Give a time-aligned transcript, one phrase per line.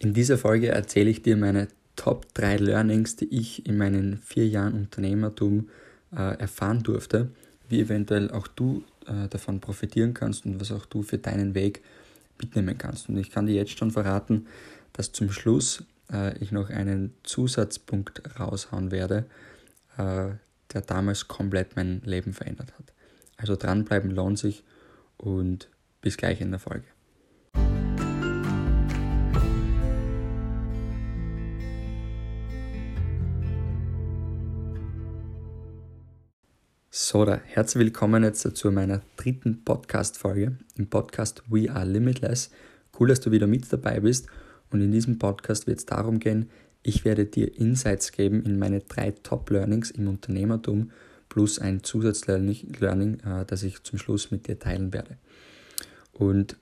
[0.00, 4.46] In dieser Folge erzähle ich dir meine Top 3 Learnings, die ich in meinen vier
[4.46, 5.68] Jahren Unternehmertum
[6.12, 7.30] äh, erfahren durfte,
[7.68, 11.82] wie eventuell auch du äh, davon profitieren kannst und was auch du für deinen Weg
[12.40, 13.08] mitnehmen kannst.
[13.08, 14.46] Und ich kann dir jetzt schon verraten,
[14.92, 19.26] dass zum Schluss äh, ich noch einen Zusatzpunkt raushauen werde,
[19.96, 20.28] äh,
[20.72, 22.92] der damals komplett mein Leben verändert hat.
[23.36, 24.62] Also dranbleiben lohnt sich
[25.16, 25.68] und
[26.02, 26.84] bis gleich in der Folge.
[37.10, 42.50] So, da, herzlich willkommen jetzt zu meiner dritten Podcast-Folge im Podcast We Are Limitless.
[43.00, 44.26] Cool, dass du wieder mit dabei bist
[44.70, 46.50] und in diesem Podcast wird es darum gehen,
[46.82, 50.90] ich werde dir Insights geben in meine drei Top-Learnings im Unternehmertum
[51.30, 55.16] plus ein Zusatzlearning, äh, das ich zum Schluss mit dir teilen werde.
[56.12, 56.58] Und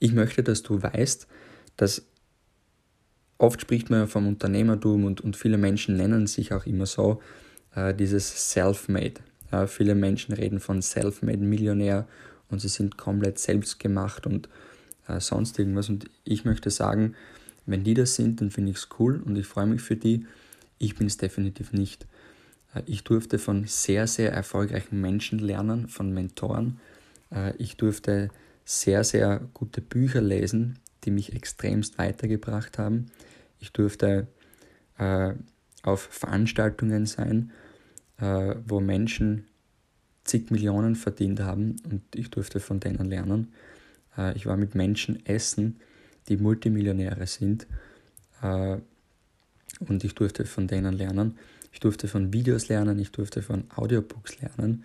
[0.00, 1.28] ich möchte, dass du weißt,
[1.76, 2.04] dass
[3.38, 7.22] oft spricht man vom Unternehmertum und, und viele Menschen nennen sich auch immer so,
[7.76, 9.20] äh, dieses Self-Made.
[9.52, 12.06] Ja, viele Menschen reden von Self-Made-Millionär
[12.50, 14.48] und sie sind komplett selbstgemacht und
[15.08, 15.88] äh, sonst irgendwas.
[15.88, 17.14] Und ich möchte sagen,
[17.66, 20.26] wenn die das sind, dann finde ich es cool und ich freue mich für die.
[20.78, 22.06] Ich bin es definitiv nicht.
[22.74, 26.80] Äh, ich durfte von sehr, sehr erfolgreichen Menschen lernen, von Mentoren.
[27.30, 28.30] Äh, ich durfte
[28.64, 33.06] sehr, sehr gute Bücher lesen, die mich extremst weitergebracht haben.
[33.60, 34.26] Ich durfte
[34.98, 35.34] äh,
[35.82, 37.52] auf Veranstaltungen sein,
[38.18, 39.46] äh, wo Menschen
[40.24, 43.52] zig Millionen verdient haben und ich durfte von denen lernen.
[44.16, 45.80] Äh, ich war mit Menschen essen,
[46.28, 47.66] die Multimillionäre sind
[48.42, 48.78] äh,
[49.80, 51.38] und ich durfte von denen lernen.
[51.72, 54.84] Ich durfte von Videos lernen, ich durfte von Audiobooks lernen.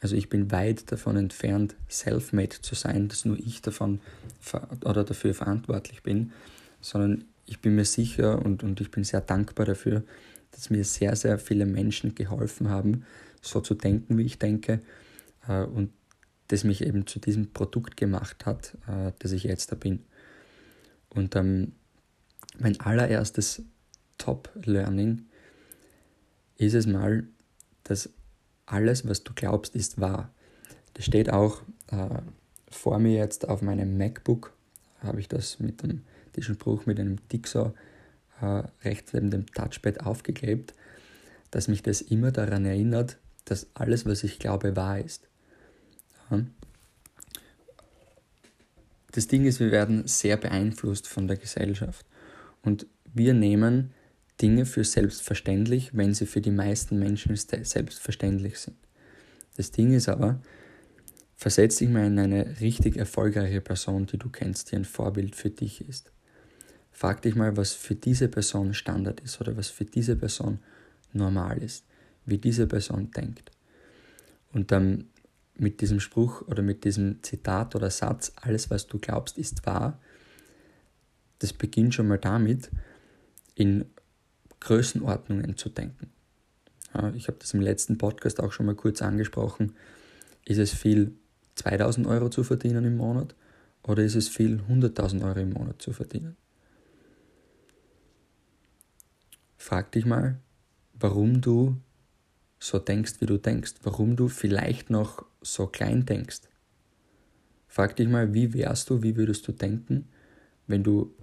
[0.00, 4.00] Also ich bin weit davon entfernt, self-made zu sein, dass nur ich davon
[4.84, 6.32] oder dafür verantwortlich bin,
[6.80, 10.02] sondern ich bin mir sicher und, und ich bin sehr dankbar dafür,
[10.52, 13.04] dass mir sehr, sehr viele Menschen geholfen haben,
[13.40, 14.80] so zu denken, wie ich denke
[15.48, 15.90] äh, und
[16.48, 20.04] das mich eben zu diesem Produkt gemacht hat, äh, das ich jetzt da bin.
[21.08, 21.72] Und ähm,
[22.58, 23.62] mein allererstes
[24.18, 25.26] Top-Learning
[26.56, 27.24] ist es mal,
[27.84, 28.10] dass
[28.66, 30.30] alles, was du glaubst, ist wahr.
[30.94, 32.20] Das steht auch äh,
[32.68, 34.52] vor mir jetzt auf meinem MacBook,
[35.00, 36.02] habe ich das mit dem,
[36.36, 37.74] diesen Spruch mit einem Dixer
[38.84, 40.74] rechts neben dem Touchpad aufgeklebt,
[41.50, 45.28] dass mich das immer daran erinnert, dass alles, was ich glaube, wahr ist.
[49.12, 52.06] Das Ding ist, wir werden sehr beeinflusst von der Gesellschaft
[52.62, 53.92] und wir nehmen
[54.40, 58.76] Dinge für selbstverständlich, wenn sie für die meisten Menschen selbstverständlich sind.
[59.56, 60.40] Das Ding ist aber,
[61.36, 65.50] versetz dich mal in eine richtig erfolgreiche Person, die du kennst, die ein Vorbild für
[65.50, 66.10] dich ist.
[66.92, 70.60] Frag dich mal, was für diese Person Standard ist oder was für diese Person
[71.12, 71.84] normal ist,
[72.26, 73.50] wie diese Person denkt.
[74.52, 75.08] Und dann
[75.56, 79.98] mit diesem Spruch oder mit diesem Zitat oder Satz, alles was du glaubst ist wahr,
[81.38, 82.70] das beginnt schon mal damit,
[83.54, 83.86] in
[84.60, 86.10] Größenordnungen zu denken.
[86.94, 89.74] Ja, ich habe das im letzten Podcast auch schon mal kurz angesprochen.
[90.44, 91.14] Ist es viel,
[91.56, 93.34] 2000 Euro zu verdienen im Monat
[93.82, 96.36] oder ist es viel, 100.000 Euro im Monat zu verdienen?
[99.62, 100.40] Frag dich mal,
[100.98, 101.76] warum du
[102.58, 106.40] so denkst, wie du denkst, warum du vielleicht noch so klein denkst.
[107.68, 110.08] Frag dich mal, wie wärst du, wie würdest du denken,
[110.66, 111.14] wenn du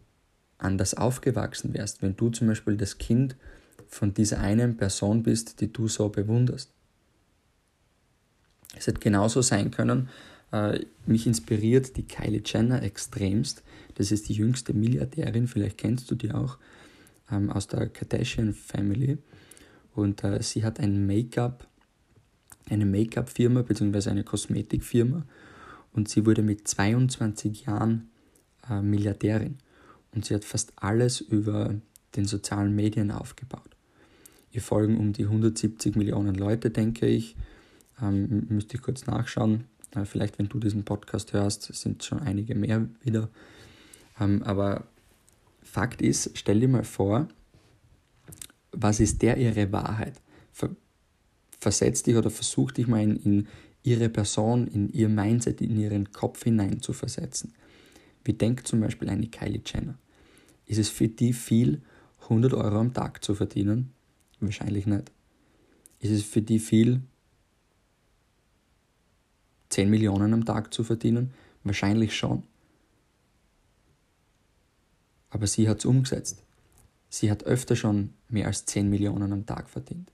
[0.57, 3.35] anders aufgewachsen wärst, wenn du zum Beispiel das Kind
[3.89, 6.71] von dieser einen Person bist, die du so bewunderst.
[8.73, 10.07] Es hätte genauso sein können,
[10.53, 13.63] äh, mich inspiriert die Kylie Jenner extremst.
[13.95, 16.57] Das ist die jüngste Milliardärin, vielleicht kennst du die auch
[17.31, 19.17] ähm, aus der Kardashian Family
[19.93, 21.67] und äh, sie hat ein Make-up,
[22.69, 24.09] eine Make-up-Firma bzw.
[24.09, 25.25] eine Kosmetikfirma
[25.93, 28.09] und sie wurde mit 22 Jahren
[28.69, 29.57] äh, Milliardärin
[30.13, 31.75] und sie hat fast alles über
[32.15, 33.75] den sozialen Medien aufgebaut.
[34.51, 37.35] Ihr folgen um die 170 Millionen Leute, denke ich.
[38.01, 39.65] Ähm, müsste ich kurz nachschauen.
[39.95, 43.29] Äh, vielleicht, wenn du diesen Podcast hörst, sind schon einige mehr wieder.
[44.19, 44.85] Ähm, aber
[45.71, 47.27] Fakt ist, stell dir mal vor,
[48.71, 50.19] was ist der ihre Wahrheit?
[51.59, 53.47] Versetz dich oder versuch dich mal in, in
[53.83, 57.53] ihre Person, in ihr Mindset, in ihren Kopf hinein zu versetzen.
[58.23, 59.99] Wie denkt zum Beispiel eine Kylie Jenner?
[60.65, 61.81] Ist es für die viel,
[62.23, 63.91] 100 Euro am Tag zu verdienen?
[64.39, 65.11] Wahrscheinlich nicht.
[65.99, 67.01] Ist es für die viel,
[69.69, 71.31] 10 Millionen am Tag zu verdienen?
[71.63, 72.43] Wahrscheinlich schon.
[75.29, 76.41] Aber sie hat es umgesetzt.
[77.09, 80.11] Sie hat öfter schon mehr als 10 Millionen am Tag verdient.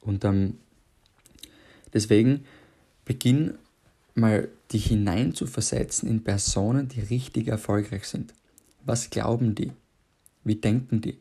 [0.00, 0.58] Und ähm,
[1.92, 2.44] deswegen
[3.04, 3.54] beginn
[4.14, 8.32] mal dich hinein zu versetzen in Personen, die richtig erfolgreich sind.
[8.84, 9.72] Was glauben die?
[10.44, 11.18] Wie denken die?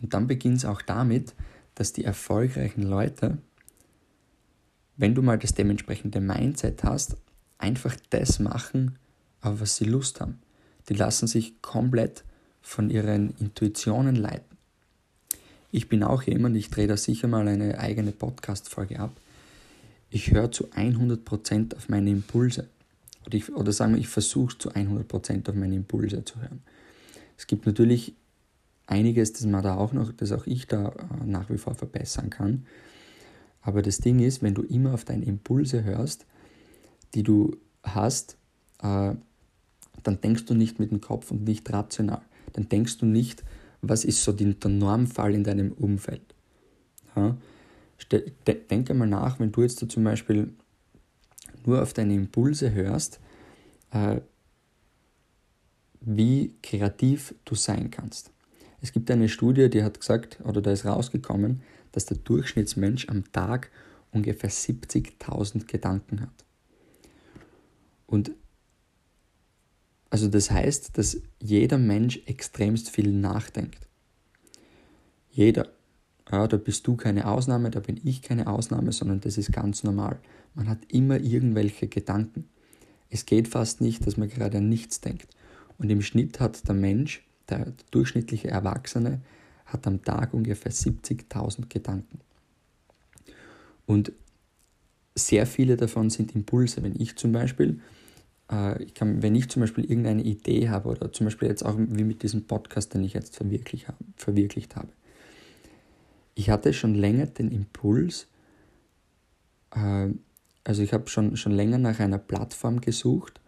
[0.00, 1.34] Und dann beginnt es auch damit,
[1.74, 3.38] dass die erfolgreichen Leute,
[4.96, 7.16] wenn du mal das dementsprechende Mindset hast,
[7.58, 8.98] einfach das machen,
[9.40, 10.38] auf was sie Lust haben.
[10.88, 12.24] Die lassen sich komplett
[12.62, 14.56] von ihren Intuitionen leiten.
[15.70, 19.12] Ich bin auch jemand, ich drehe da sicher mal eine eigene Podcast-Folge ab.
[20.10, 22.68] Ich höre zu 100% auf meine Impulse.
[23.26, 26.62] Oder, ich, oder sagen wir, ich versuche zu 100% auf meine Impulse zu hören.
[27.36, 28.14] Es gibt natürlich
[28.86, 32.30] einiges, das man da auch noch, das auch ich da äh, nach wie vor verbessern
[32.30, 32.66] kann.
[33.60, 36.24] Aber das Ding ist, wenn du immer auf deine Impulse hörst,
[37.14, 38.36] die du hast,
[38.82, 39.14] äh,
[40.02, 42.22] dann denkst du nicht mit dem Kopf und nicht rational.
[42.52, 43.44] Dann denkst du nicht,
[43.82, 46.34] was ist so der Normfall in deinem Umfeld.
[47.14, 47.36] Ja?
[48.70, 50.52] Denke mal nach, wenn du jetzt da zum Beispiel
[51.64, 53.20] nur auf deine Impulse hörst,
[53.90, 54.20] äh,
[56.00, 58.30] wie kreativ du sein kannst.
[58.80, 63.24] Es gibt eine Studie, die hat gesagt, oder da ist rausgekommen, dass der Durchschnittsmensch am
[63.32, 63.70] Tag
[64.12, 66.44] ungefähr 70.000 Gedanken hat.
[68.06, 68.32] Und
[70.10, 73.86] also das heißt, dass jeder Mensch extremst viel nachdenkt.
[75.30, 75.68] Jeder.
[76.30, 79.84] Ja, da bist du keine Ausnahme, da bin ich keine Ausnahme, sondern das ist ganz
[79.84, 80.18] normal.
[80.54, 82.48] Man hat immer irgendwelche Gedanken.
[83.10, 85.28] Es geht fast nicht, dass man gerade an nichts denkt.
[85.78, 89.20] Und im Schnitt hat der Mensch, der durchschnittliche Erwachsene,
[89.66, 92.20] hat am Tag ungefähr 70.000 Gedanken.
[93.86, 94.12] Und
[95.14, 96.82] sehr viele davon sind Impulse.
[96.82, 97.80] Wenn ich zum Beispiel
[98.82, 102.04] ich kann, wenn ich zum Beispiel irgendeine Idee habe oder zum Beispiel jetzt auch wie
[102.04, 104.88] mit diesem Podcast, den ich jetzt verwirklicht habe, verwirklicht habe.
[106.34, 108.28] Ich hatte schon länger den Impuls,
[109.74, 110.08] äh,
[110.64, 113.40] also ich habe schon, schon länger nach einer Plattform gesucht,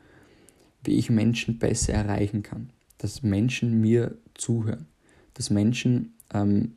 [0.85, 2.71] wie ich Menschen besser erreichen kann.
[2.99, 4.87] Dass Menschen mir zuhören.
[5.35, 6.77] Dass Menschen ähm,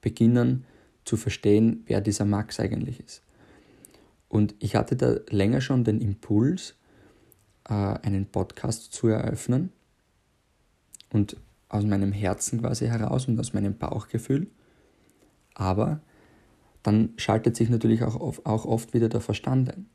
[0.00, 0.64] beginnen
[1.04, 3.22] zu verstehen, wer dieser Max eigentlich ist.
[4.28, 6.74] Und ich hatte da länger schon den Impuls,
[7.68, 9.72] äh, einen Podcast zu eröffnen
[11.10, 11.36] und
[11.68, 14.46] aus meinem Herzen quasi heraus und aus meinem Bauchgefühl.
[15.54, 16.00] Aber
[16.82, 19.86] dann schaltet sich natürlich auch, auch oft wieder der Verstand ein.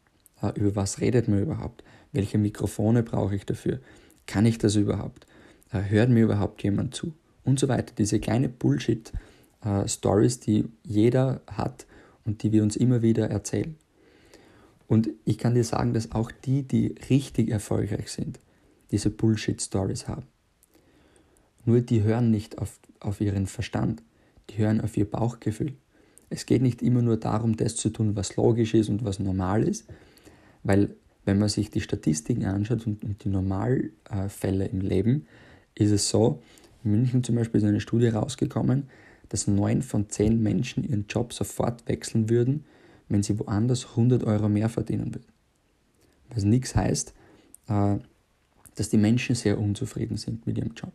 [0.41, 1.83] Äh, über was redet man überhaupt?
[2.11, 3.79] Welche Mikrofone brauche ich dafür?
[4.25, 5.25] Kann ich das überhaupt?
[5.71, 7.13] Äh, hört mir überhaupt jemand zu?
[7.43, 7.93] Und so weiter.
[7.97, 11.85] Diese kleine Bullshit-Stories, die jeder hat
[12.25, 13.75] und die wir uns immer wieder erzählen.
[14.87, 18.39] Und ich kann dir sagen, dass auch die, die richtig erfolgreich sind,
[18.91, 20.25] diese Bullshit-Stories haben.
[21.65, 24.01] Nur die hören nicht auf, auf ihren Verstand,
[24.49, 25.73] die hören auf ihr Bauchgefühl.
[26.29, 29.63] Es geht nicht immer nur darum, das zu tun, was logisch ist und was normal
[29.63, 29.85] ist,
[30.63, 30.95] weil
[31.25, 35.25] wenn man sich die Statistiken anschaut und, und die Normalfälle im Leben,
[35.75, 36.41] ist es so,
[36.83, 38.87] in München zum Beispiel ist eine Studie rausgekommen,
[39.29, 42.63] dass neun von zehn Menschen ihren Job sofort wechseln würden,
[43.09, 45.27] wenn sie woanders 100 Euro mehr verdienen würden.
[46.29, 47.13] Was nichts heißt,
[47.67, 47.97] äh,
[48.75, 50.93] dass die Menschen sehr unzufrieden sind mit ihrem Job.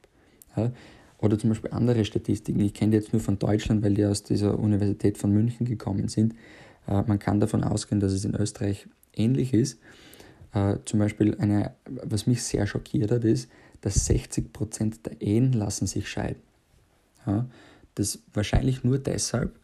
[1.18, 2.60] Oder zum Beispiel andere Statistiken.
[2.60, 6.08] Ich kenne die jetzt nur von Deutschland, weil die aus dieser Universität von München gekommen
[6.08, 6.34] sind.
[6.86, 9.78] Äh, man kann davon ausgehen, dass es in Österreich ähnlich ist.
[10.52, 13.48] Äh, zum Beispiel, eine, was mich sehr schockiert hat, ist,
[13.80, 16.40] dass 60% der Ehen lassen sich scheiden.
[17.94, 19.58] Das wahrscheinlich nur deshalb,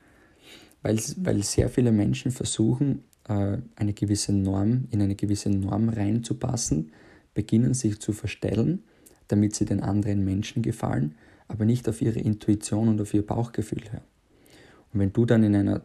[0.83, 6.93] weil, weil sehr viele Menschen versuchen, äh, eine gewisse Norm, in eine gewisse Norm reinzupassen,
[7.35, 8.83] beginnen sich zu verstellen,
[9.29, 11.15] damit sie den anderen Menschen gefallen,
[11.47, 14.05] aber nicht auf ihre Intuition und auf ihr Bauchgefühl hören.
[14.93, 15.83] Und wenn du dann in einer,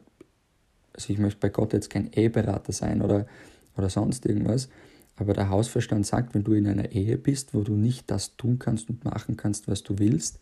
[0.93, 3.25] also ich möchte bei Gott jetzt kein Eheberater sein oder,
[3.77, 4.69] oder sonst irgendwas,
[5.15, 8.57] aber der Hausverstand sagt, wenn du in einer Ehe bist, wo du nicht das tun
[8.57, 10.39] kannst und machen kannst, was du willst,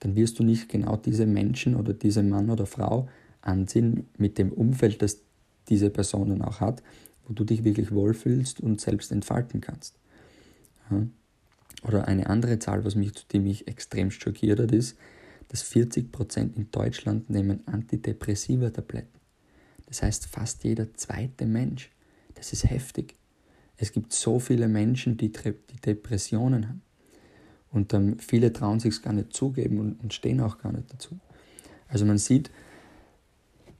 [0.00, 3.08] dann wirst du nicht genau diese Menschen oder diese Mann oder Frau
[3.42, 5.22] anziehen mit dem Umfeld, das
[5.68, 6.82] diese Person dann auch hat,
[7.26, 9.94] wo du dich wirklich wohlfühlst und selbst entfalten kannst.
[11.82, 14.98] Oder eine andere Zahl, was mich, die mich extrem schockiert hat, ist,
[15.48, 19.18] dass 40% in Deutschland nehmen antidepressiva Tabletten.
[19.86, 21.90] Das heißt fast jeder zweite Mensch.
[22.34, 23.16] Das ist heftig.
[23.76, 26.82] Es gibt so viele Menschen, die, die Depressionen haben.
[27.72, 31.18] Und ähm, viele trauen sich gar nicht zugeben und, und stehen auch gar nicht dazu.
[31.88, 32.50] Also man sieht,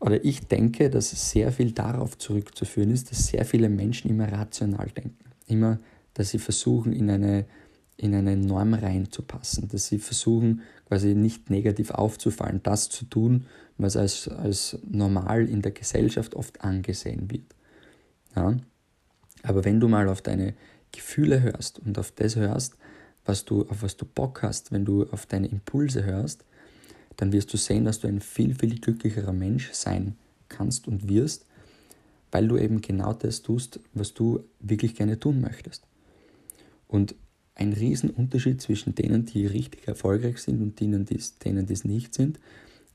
[0.01, 4.89] oder ich denke, dass sehr viel darauf zurückzuführen ist, dass sehr viele Menschen immer rational
[4.89, 5.19] denken.
[5.47, 5.79] Immer,
[6.15, 7.45] dass sie versuchen, in eine,
[7.99, 13.97] in eine Norm reinzupassen, dass sie versuchen, quasi nicht negativ aufzufallen, das zu tun, was
[13.97, 17.55] als, als normal in der Gesellschaft oft angesehen wird.
[18.35, 18.57] Ja?
[19.43, 20.55] Aber wenn du mal auf deine
[20.93, 22.77] Gefühle hörst und auf das hörst,
[23.27, 26.45] was du, auf was du Bock hast, wenn du auf deine Impulse hörst,
[27.17, 30.17] dann wirst du sehen, dass du ein viel, viel glücklicherer Mensch sein
[30.49, 31.47] kannst und wirst,
[32.31, 35.85] weil du eben genau das tust, was du wirklich gerne tun möchtest.
[36.87, 37.15] Und
[37.55, 42.39] ein Riesenunterschied zwischen denen, die richtig erfolgreich sind und denen, die es nicht sind,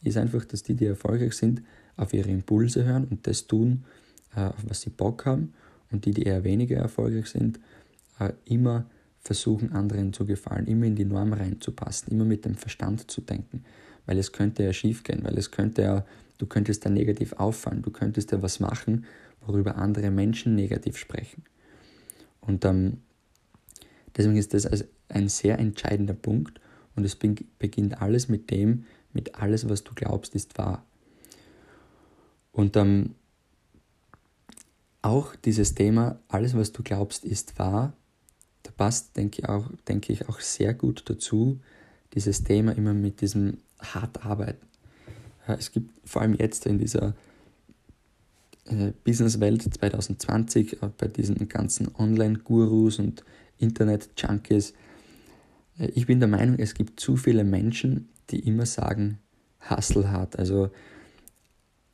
[0.03, 1.61] ist einfach, dass die, die erfolgreich sind,
[1.97, 3.85] auf ihre Impulse hören und das tun,
[4.35, 5.53] äh, auf was sie Bock haben
[5.91, 7.59] und die, die eher weniger erfolgreich sind,
[8.19, 8.85] äh, immer
[9.19, 13.63] versuchen, anderen zu gefallen, immer in die Norm reinzupassen, immer mit dem Verstand zu denken,
[14.05, 16.05] weil es könnte ja schief gehen, weil es könnte ja,
[16.37, 19.05] du könntest da negativ auffallen, du könntest ja was machen,
[19.45, 21.43] worüber andere Menschen negativ sprechen.
[22.41, 23.01] Und ähm,
[24.15, 24.67] deswegen ist das
[25.09, 26.59] ein sehr entscheidender Punkt
[26.95, 30.85] und es beginnt alles mit dem, mit alles, was du glaubst, ist wahr.
[32.51, 33.15] Und ähm,
[35.01, 37.93] auch dieses Thema, alles, was du glaubst, ist wahr,
[38.63, 41.59] da passt, denke ich, auch, denke ich, auch sehr gut dazu,
[42.13, 44.65] dieses Thema immer mit diesem hart arbeiten.
[45.47, 47.13] Es gibt vor allem jetzt in dieser
[48.65, 53.23] äh, Businesswelt 2020, auch bei diesen ganzen Online-Gurus und
[53.59, 54.73] Internet-Junkies,
[55.79, 59.19] äh, ich bin der Meinung, es gibt zu viele Menschen, die immer sagen,
[59.69, 60.71] hustle hart, also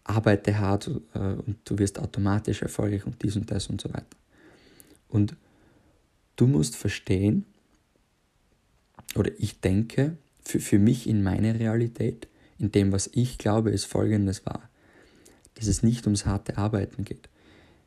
[0.04, 4.18] arbeite hart äh, und du wirst automatisch erfolgreich und dies und das und so weiter.
[5.08, 5.36] Und
[6.36, 7.46] du musst verstehen,
[9.16, 13.86] oder ich denke, für, für mich in meiner Realität, in dem, was ich glaube, ist
[13.86, 14.70] folgendes wahr,
[15.56, 17.30] dass es nicht ums harte Arbeiten geht.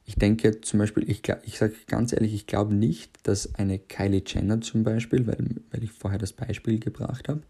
[0.06, 4.22] Ich denke zum Beispiel, ich, ich sage ganz ehrlich, ich glaube nicht, dass eine Kylie
[4.26, 7.42] Jenner zum Beispiel, weil, weil ich vorher das Beispiel gebracht habe,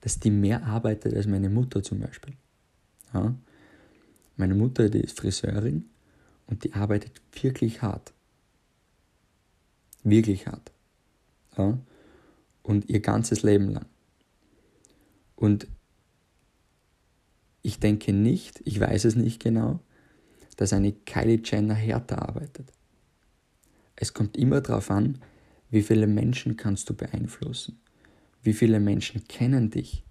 [0.00, 2.34] dass die mehr arbeitet als meine Mutter zum Beispiel.
[3.12, 3.34] Ja?
[4.36, 5.84] Meine Mutter, die ist Friseurin
[6.46, 8.12] und die arbeitet wirklich hart.
[10.04, 10.70] Wirklich hart.
[11.58, 11.78] Ja?
[12.62, 13.86] Und ihr ganzes Leben lang.
[15.38, 15.68] Und
[17.62, 19.78] ich denke nicht, ich weiß es nicht genau,
[20.56, 22.72] dass eine Kylie Jenner härter arbeitet.
[23.94, 25.20] Es kommt immer darauf an,
[25.70, 27.80] wie viele Menschen kannst du beeinflussen.
[28.42, 30.02] Wie viele Menschen kennen dich?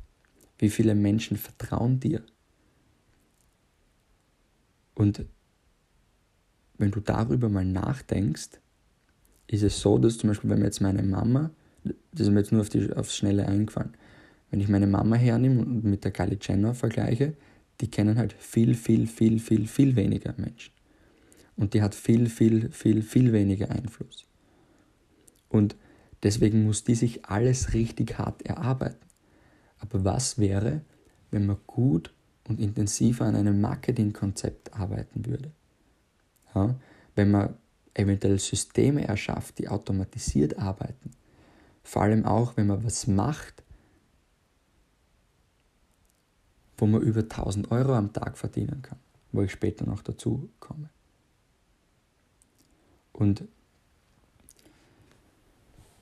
[0.60, 2.24] Wie viele Menschen vertrauen dir?
[4.96, 5.26] Und
[6.78, 8.62] wenn du darüber mal nachdenkst,
[9.48, 11.52] ist es so, dass zum Beispiel, wenn mir jetzt meine Mama,
[11.84, 13.94] das ist mir jetzt nur auf die, aufs Schnelle eingefallen,
[14.50, 17.34] wenn ich meine Mama hernehme und mit der Kylie Jenner vergleiche,
[17.82, 20.74] die kennen halt viel, viel, viel, viel, viel weniger Menschen.
[21.56, 24.26] Und die hat viel, viel, viel, viel weniger Einfluss.
[25.50, 25.76] Und
[26.24, 29.06] deswegen muss die sich alles richtig hart erarbeiten.
[29.80, 30.82] Aber was wäre,
[31.32, 32.14] wenn man gut
[32.48, 35.52] und intensiver an einem Marketingkonzept arbeiten würde?
[36.56, 36.76] Ja,
[37.16, 37.56] wenn man
[37.94, 41.12] eventuell Systeme erschafft, die automatisiert arbeiten.
[41.84, 43.64] Vor allem auch, wenn man was macht,
[46.78, 49.00] wo man über 1000 Euro am Tag verdienen kann,
[49.32, 50.90] wo ich später noch dazu komme.
[53.14, 53.44] Und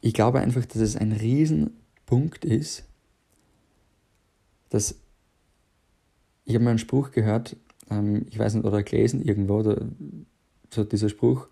[0.01, 2.83] ich glaube einfach, dass es ein Riesenpunkt ist,
[4.69, 4.95] dass
[6.43, 7.55] ich habe mal einen Spruch gehört,
[7.89, 9.87] ähm, ich weiß nicht, oder gelesen irgendwo, oder
[10.71, 11.47] so dieser Spruch,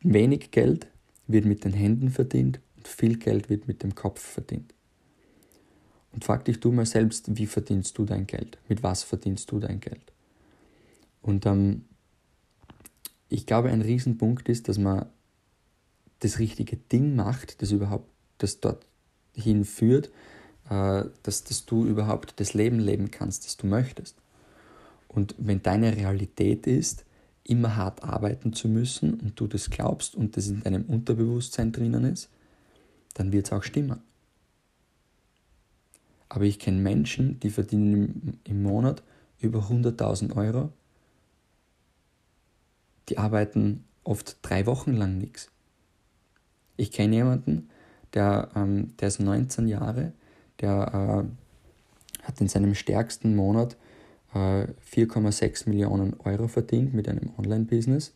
[0.00, 0.88] wenig Geld
[1.26, 4.74] wird mit den Händen verdient und viel Geld wird mit dem Kopf verdient.
[6.12, 8.58] Und frag dich du mal selbst, wie verdienst du dein Geld?
[8.68, 10.12] Mit was verdienst du dein Geld?
[11.22, 11.86] Und ähm,
[13.28, 15.06] ich glaube, ein Riesenpunkt ist, dass man
[16.20, 20.10] das richtige Ding macht, das überhaupt das dorthin führt,
[20.68, 24.16] äh, dass, dass du überhaupt das Leben leben kannst, das du möchtest.
[25.08, 27.04] Und wenn deine Realität ist,
[27.44, 32.04] immer hart arbeiten zu müssen und du das glaubst und das in deinem Unterbewusstsein drinnen
[32.04, 32.28] ist,
[33.14, 34.00] dann wird es auch stimmen.
[36.34, 39.02] Aber ich kenne Menschen, die verdienen im, Monat
[39.38, 40.72] über 100.000 Euro.
[43.10, 45.50] Die arbeiten oft drei Wochen lang nichts.
[46.78, 47.68] Ich kenne jemanden,
[48.14, 50.14] der, ähm, der ist 19 Jahre,
[50.62, 53.76] der äh, hat in seinem stärksten Monat
[54.32, 58.14] äh, 4,6 Millionen Euro verdient mit einem Online-Business.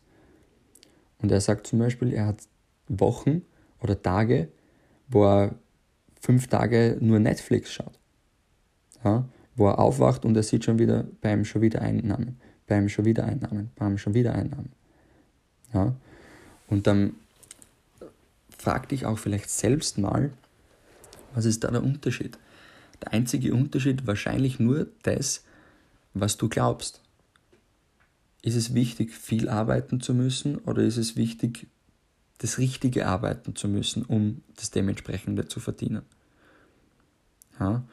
[1.19, 2.47] Und er sagt zum Beispiel, er hat
[2.87, 3.43] Wochen
[3.79, 4.47] oder Tage,
[5.07, 5.53] wo er
[6.19, 7.96] fünf Tage nur Netflix schaut
[9.03, 12.77] ja, wo er aufwacht und er sieht schon wieder, bei ihm schon wieder Einnahmen, bei
[12.77, 14.71] ihm schon wieder Einnahmen, bei ihm schon wieder Einnahmen.
[15.73, 15.95] Ja.
[16.67, 17.15] Und dann
[18.57, 20.31] frag dich auch vielleicht selbst mal,
[21.33, 22.37] was ist da der Unterschied?
[23.01, 25.43] Der einzige Unterschied wahrscheinlich nur das,
[26.13, 27.01] was du glaubst.
[28.41, 31.67] Ist es wichtig, viel arbeiten zu müssen oder ist es wichtig,
[32.39, 36.03] das Richtige arbeiten zu müssen, um das Dementsprechende zu verdienen?
[37.59, 37.83] Ja?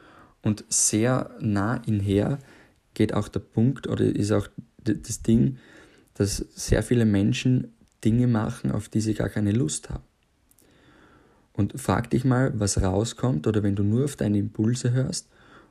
[0.45, 2.37] Und sehr nah inher
[2.93, 4.47] geht auch der Punkt oder ist auch
[4.77, 5.57] das Ding,
[6.13, 7.73] dass sehr viele Menschen
[8.03, 10.03] Dinge machen, auf die sie gar keine Lust haben.
[11.51, 15.29] Und frag dich mal, was rauskommt oder wenn du nur auf deine Impulse hörst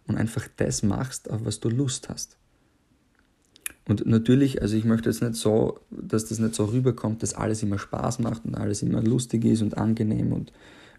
[0.09, 2.37] und einfach das machst, auf was du Lust hast.
[3.87, 7.62] Und natürlich, also ich möchte jetzt nicht so, dass das nicht so rüberkommt, dass alles
[7.62, 10.50] immer Spaß macht und alles immer lustig ist und angenehm und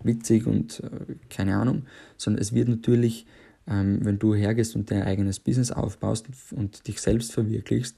[0.02, 1.84] witzig und äh, keine Ahnung,
[2.16, 3.26] sondern es wird natürlich,
[3.66, 7.98] wenn du hergehst und dein eigenes Business aufbaust und dich selbst verwirklichst,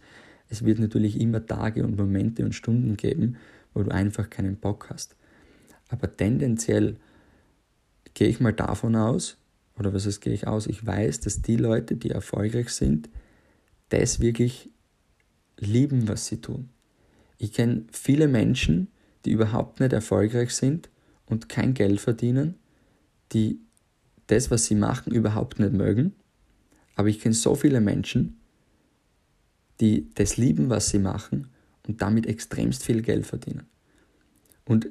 [0.50, 3.36] es wird natürlich immer Tage und Momente und Stunden geben,
[3.74, 5.15] wo du einfach keinen Bock hast.
[5.89, 6.95] Aber tendenziell
[8.13, 9.38] gehe ich mal davon aus,
[9.77, 13.09] oder was heißt gehe ich aus, ich weiß, dass die Leute, die erfolgreich sind,
[13.89, 14.69] das wirklich
[15.59, 16.69] lieben, was sie tun.
[17.38, 18.88] Ich kenne viele Menschen,
[19.25, 20.89] die überhaupt nicht erfolgreich sind
[21.25, 22.55] und kein Geld verdienen,
[23.33, 23.59] die
[24.27, 26.13] das, was sie machen, überhaupt nicht mögen.
[26.96, 28.39] Aber ich kenne so viele Menschen,
[29.79, 31.50] die das lieben, was sie machen
[31.88, 33.67] und damit extremst viel Geld verdienen.
[34.65, 34.89] Und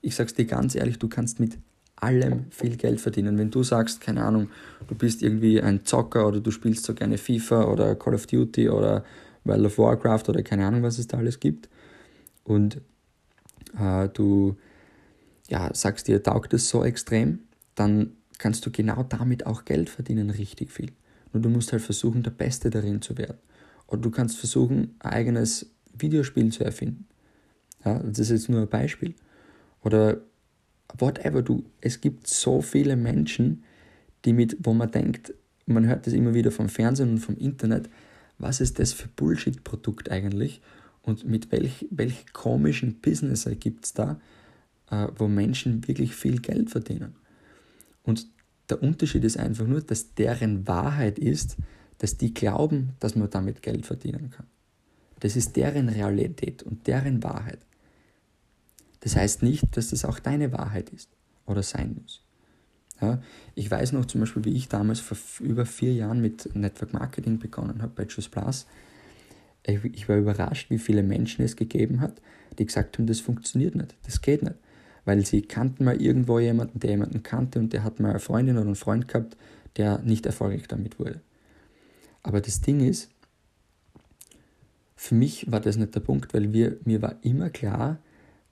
[0.00, 1.58] ich sage es dir ganz ehrlich, du kannst mit
[1.96, 3.38] allem viel Geld verdienen.
[3.38, 4.48] Wenn du sagst, keine Ahnung,
[4.88, 8.68] du bist irgendwie ein Zocker oder du spielst so gerne FIFA oder Call of Duty
[8.68, 9.04] oder
[9.44, 11.68] World of Warcraft oder keine Ahnung, was es da alles gibt.
[12.44, 12.80] Und
[13.78, 14.56] äh, du
[15.48, 17.40] ja, sagst dir, taugt es so extrem,
[17.74, 20.92] dann kannst du genau damit auch Geld verdienen, richtig viel.
[21.32, 23.38] Nur du musst halt versuchen, der Beste darin zu werden.
[23.86, 27.06] Oder du kannst versuchen, ein eigenes Videospiel zu erfinden.
[27.84, 29.14] Ja, das ist jetzt nur ein Beispiel.
[29.82, 30.20] Oder
[30.98, 33.64] whatever, du, es gibt so viele Menschen,
[34.24, 35.34] die mit, wo man denkt,
[35.66, 37.88] man hört das immer wieder vom Fernsehen und vom Internet,
[38.38, 40.60] was ist das für Bullshit-Produkt eigentlich
[41.02, 44.20] und mit welch, welch komischen Business gibt es da,
[44.90, 47.14] äh, wo Menschen wirklich viel Geld verdienen.
[48.02, 48.26] Und
[48.68, 51.56] der Unterschied ist einfach nur, dass deren Wahrheit ist,
[51.98, 54.46] dass die glauben, dass man damit Geld verdienen kann.
[55.20, 57.60] Das ist deren Realität und deren Wahrheit.
[59.00, 61.10] Das heißt nicht, dass das auch deine Wahrheit ist
[61.46, 62.24] oder sein muss.
[63.00, 63.20] Ja,
[63.56, 67.38] ich weiß noch zum Beispiel, wie ich damals vor über vier Jahren mit Network Marketing
[67.38, 68.66] begonnen habe bei Juice Plus.
[69.64, 72.20] Ich war überrascht, wie viele Menschen es gegeben hat,
[72.58, 74.56] die gesagt haben, das funktioniert nicht, das geht nicht.
[75.04, 78.56] Weil sie kannten mal irgendwo jemanden, der jemanden kannte und der hat mal eine Freundin
[78.56, 79.36] oder einen Freund gehabt,
[79.76, 81.20] der nicht erfolgreich damit wurde.
[82.22, 83.10] Aber das Ding ist,
[84.94, 87.98] für mich war das nicht der Punkt, weil wir, mir war immer klar,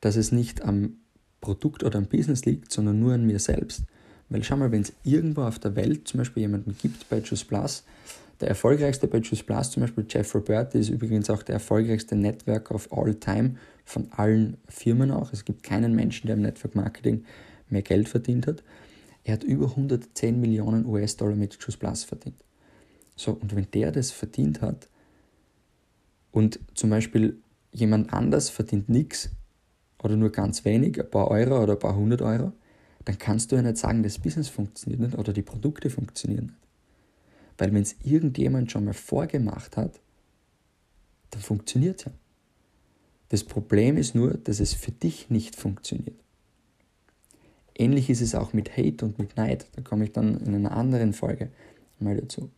[0.01, 0.97] dass es nicht am
[1.41, 3.85] Produkt oder am Business liegt, sondern nur an mir selbst.
[4.29, 7.45] Weil schau mal, wenn es irgendwo auf der Welt zum Beispiel jemanden gibt bei Juice
[7.45, 7.85] Plus,
[8.41, 12.71] der erfolgreichste bei Juice Plus, zum Beispiel Jeff Roberti, ist übrigens auch der erfolgreichste Network
[12.71, 13.57] of all time
[13.91, 15.33] von allen Firmen auch.
[15.33, 17.25] Es gibt keinen Menschen, der im Network Marketing
[17.69, 18.63] mehr Geld verdient hat.
[19.25, 22.43] Er hat über 110 Millionen US-Dollar mit Juice Plus verdient.
[23.17, 24.89] So, und wenn der das verdient hat
[26.31, 27.39] und zum Beispiel
[27.73, 29.31] jemand anders verdient nichts
[30.03, 32.53] oder nur ganz wenig, ein paar Euro oder ein paar hundert Euro,
[33.05, 36.57] dann kannst du ja nicht sagen, das Business funktioniert nicht oder die Produkte funktionieren nicht.
[37.59, 40.01] Weil wenn es irgendjemand schon mal vorgemacht hat,
[41.31, 42.13] dann funktioniert es ja.
[43.31, 46.17] Das Problem ist nur, dass es für dich nicht funktioniert.
[47.77, 49.67] Ähnlich ist es auch mit Hate und mit Neid.
[49.75, 51.49] Da komme ich dann in einer anderen Folge
[51.99, 52.51] mal dazu.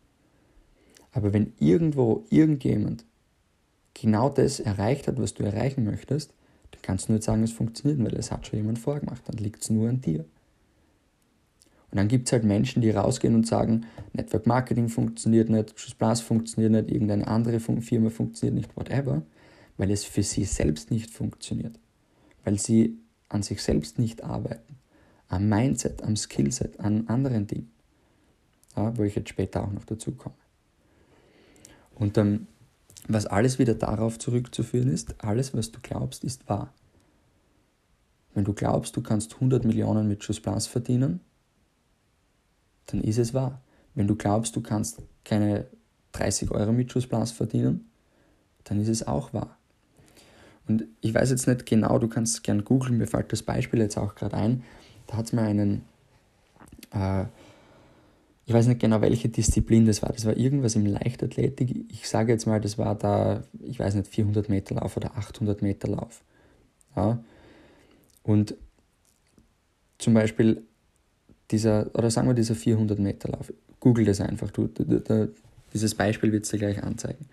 [1.11, 3.05] Aber wenn irgendwo irgendjemand
[3.93, 6.33] genau das erreicht hat, was du erreichen möchtest,
[6.71, 9.21] dann kannst du nicht sagen, es funktioniert, weil es hat schon jemand vorgemacht.
[9.27, 10.25] Dann liegt es nur an dir.
[11.91, 15.93] Und dann gibt es halt Menschen, die rausgehen und sagen, Network Marketing funktioniert nicht, Schuss
[15.93, 19.21] Plus funktioniert nicht, irgendeine andere Firma funktioniert nicht, whatever,
[19.77, 21.79] weil es für sie selbst nicht funktioniert.
[22.43, 22.97] Weil sie
[23.29, 24.77] an sich selbst nicht arbeiten.
[25.27, 27.71] Am Mindset, am Skillset, an anderen Dingen.
[28.75, 30.35] Ja, wo ich jetzt später auch noch dazu komme.
[31.95, 32.47] Und ähm,
[33.07, 36.73] was alles wieder darauf zurückzuführen ist, alles, was du glaubst, ist wahr.
[38.33, 41.19] Wenn du glaubst, du kannst 100 Millionen mit Schuss verdienen,
[42.87, 43.61] dann ist es wahr.
[43.93, 45.67] Wenn du glaubst, du kannst keine
[46.13, 47.89] 30 Euro mit Schuss verdienen,
[48.63, 49.57] dann ist es auch wahr.
[50.67, 53.97] Und ich weiß jetzt nicht genau, du kannst gern googeln, mir fällt das Beispiel jetzt
[53.97, 54.63] auch gerade ein.
[55.07, 55.83] Da hat es mal einen,
[56.93, 57.25] äh,
[58.45, 60.11] ich weiß nicht genau, welche Disziplin das war.
[60.11, 61.85] Das war irgendwas im Leichtathletik.
[61.89, 65.61] Ich sage jetzt mal, das war da, ich weiß nicht, 400 Meter Lauf oder 800
[65.61, 66.23] Meter Lauf.
[66.95, 67.23] Ja.
[68.23, 68.55] Und
[69.97, 70.63] zum Beispiel
[71.51, 75.33] dieser, oder sagen wir dieser 400 Meter Lauf, google das einfach, du, du, du,
[75.73, 77.25] dieses Beispiel wird es dir gleich anzeigen.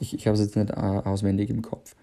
[0.00, 1.96] Ich, ich habe es jetzt nicht auswendig im Kopf.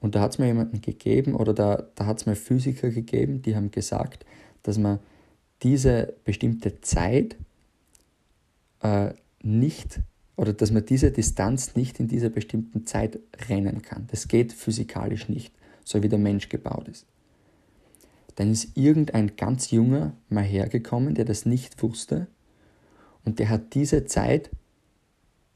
[0.00, 3.42] Und da hat es mir jemanden gegeben, oder da, da hat es mir Physiker gegeben,
[3.42, 4.24] die haben gesagt,
[4.62, 5.00] dass man
[5.62, 7.36] diese bestimmte Zeit
[8.82, 10.00] äh, nicht,
[10.36, 14.06] oder dass man diese Distanz nicht in dieser bestimmten Zeit rennen kann.
[14.10, 15.52] Das geht physikalisch nicht,
[15.84, 17.06] so wie der Mensch gebaut ist.
[18.36, 22.28] Dann ist irgendein ganz junger mal hergekommen, der das nicht wusste,
[23.24, 24.48] und der hat diese Zeit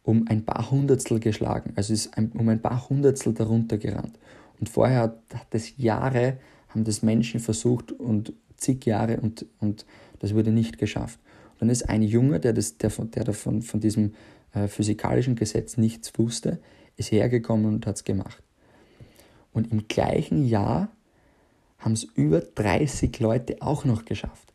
[0.03, 4.19] um ein paar Hundertstel geschlagen, also ist um ein paar Hundertstel darunter gerannt.
[4.59, 6.39] Und vorher hat, hat das Jahre,
[6.69, 9.85] haben das Menschen versucht und zig Jahre und, und
[10.19, 11.19] das wurde nicht geschafft.
[11.55, 14.15] Und dann ist ein Junge, der, das, der, der davon, von diesem
[14.53, 16.59] äh, physikalischen Gesetz nichts wusste,
[16.97, 18.43] ist hergekommen und hat es gemacht.
[19.53, 20.89] Und im gleichen Jahr
[21.79, 24.53] haben es über 30 Leute auch noch geschafft,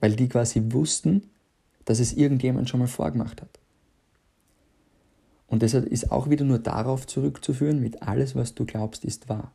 [0.00, 1.30] weil die quasi wussten,
[1.84, 3.59] dass es irgendjemand schon mal vorgemacht hat.
[5.50, 9.52] Und deshalb ist auch wieder nur darauf zurückzuführen, mit alles, was du glaubst, ist wahr.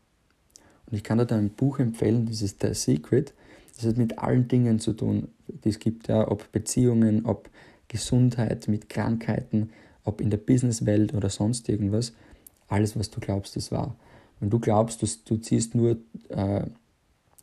[0.85, 3.33] Und ich kann dir da ein Buch empfehlen, das ist The Secret.
[3.75, 7.49] Das hat mit allen Dingen zu tun, die es gibt, ja, ob Beziehungen, ob
[7.87, 9.69] Gesundheit, mit Krankheiten,
[10.03, 12.13] ob in der Businesswelt oder sonst irgendwas.
[12.67, 13.95] Alles, was du glaubst, ist wahr.
[14.39, 15.97] Wenn du glaubst, du, du ziehst nur
[16.29, 16.65] äh,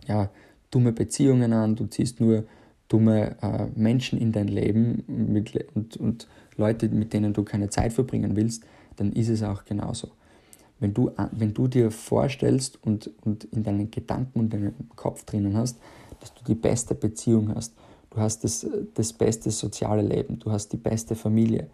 [0.07, 0.31] ja,
[0.71, 2.45] dumme Beziehungen an, du ziehst nur
[2.88, 7.93] dumme äh, Menschen in dein Leben mit, und, und Leute, mit denen du keine Zeit
[7.93, 8.65] verbringen willst,
[8.97, 10.09] dann ist es auch genauso.
[10.81, 15.57] Wenn du, wenn du dir vorstellst und, und in deinen Gedanken und deinem Kopf drinnen
[15.57, 15.79] hast,
[16.21, 17.75] dass du die beste Beziehung hast,
[18.11, 21.69] du hast das, das beste soziale Leben, du hast die beste Familie,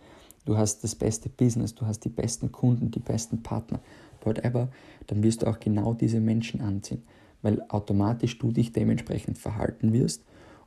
[0.44, 3.80] du hast das beste Business, du hast die besten Kunden, die besten Partner,
[4.22, 4.68] whatever,
[5.06, 7.02] dann wirst du auch genau diese Menschen anziehen,
[7.42, 10.22] weil automatisch du dich dementsprechend verhalten wirst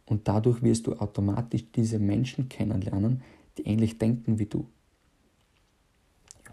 [0.05, 3.21] und dadurch wirst du automatisch diese Menschen kennenlernen,
[3.61, 4.67] die ähnlich denken wie du.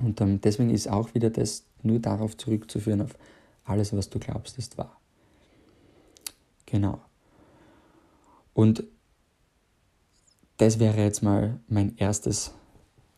[0.01, 3.17] Und ähm, deswegen ist auch wieder das nur darauf zurückzuführen, auf
[3.65, 5.01] alles, was du glaubst, ist wahr.
[6.67, 7.01] Genau.
[8.55, 8.85] Und
[10.57, 12.53] das wäre jetzt mal mein erstes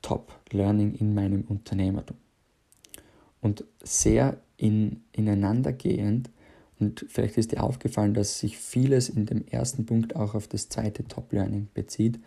[0.02, 2.16] Top-Learning in meinem Unternehmertum.
[3.40, 6.30] Und sehr in, ineinandergehend,
[6.78, 10.68] und vielleicht ist dir aufgefallen, dass sich vieles in dem ersten Punkt auch auf das
[10.70, 12.18] zweite Top-Learning bezieht,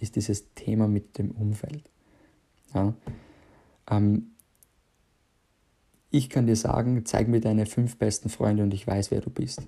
[0.00, 1.82] ist dieses Thema mit dem Umfeld.
[2.74, 2.94] Ja?
[3.90, 4.32] Ähm,
[6.10, 9.30] ich kann dir sagen, zeig mir deine fünf besten Freunde und ich weiß, wer du
[9.30, 9.62] bist.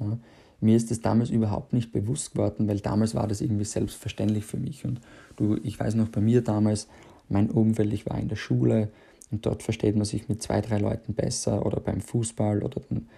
[0.00, 0.18] Ja?
[0.60, 4.56] Mir ist das damals überhaupt nicht bewusst geworden, weil damals war das irgendwie selbstverständlich für
[4.56, 4.84] mich.
[4.84, 5.00] Und
[5.36, 6.88] du, ich weiß noch bei mir damals,
[7.28, 8.90] mein Umfeld, ich war in der Schule
[9.30, 13.08] und dort versteht man sich mit zwei, drei Leuten besser oder beim Fußball oder dann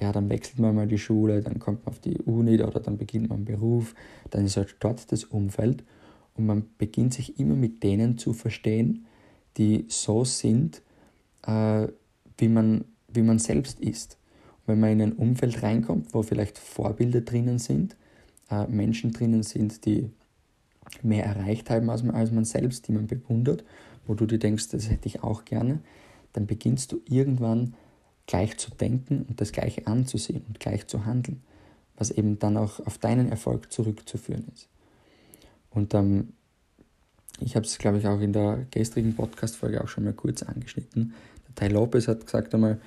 [0.00, 2.96] ja, dann wechselt man mal die Schule, dann kommt man auf die Uni oder dann
[2.96, 3.94] beginnt man einen Beruf,
[4.30, 5.84] dann ist halt dort das Umfeld
[6.34, 9.06] und man beginnt sich immer mit denen zu verstehen,
[9.56, 10.82] die so sind,
[11.46, 11.88] äh,
[12.38, 14.18] wie, man, wie man selbst ist.
[14.60, 17.96] Und wenn man in ein Umfeld reinkommt, wo vielleicht Vorbilder drinnen sind,
[18.50, 20.10] äh, Menschen drinnen sind, die
[21.02, 23.64] mehr erreicht haben als man, als man selbst, die man bewundert,
[24.06, 25.80] wo du dir denkst, das hätte ich auch gerne,
[26.32, 27.74] dann beginnst du irgendwann
[28.26, 31.42] gleich zu denken und das Gleiche anzusehen und gleich zu handeln,
[31.96, 34.68] was eben dann auch auf deinen Erfolg zurückzuführen ist.
[35.70, 36.32] Und ähm,
[37.40, 41.14] ich habe es, glaube ich, auch in der gestrigen Podcast-Folge auch schon mal kurz angeschnitten.
[41.48, 42.80] Der Tai Lopez hat gesagt einmal,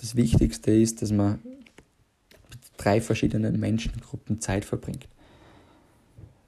[0.00, 1.38] das Wichtigste ist, dass man
[2.50, 5.06] mit drei verschiedenen Menschengruppen Zeit verbringt.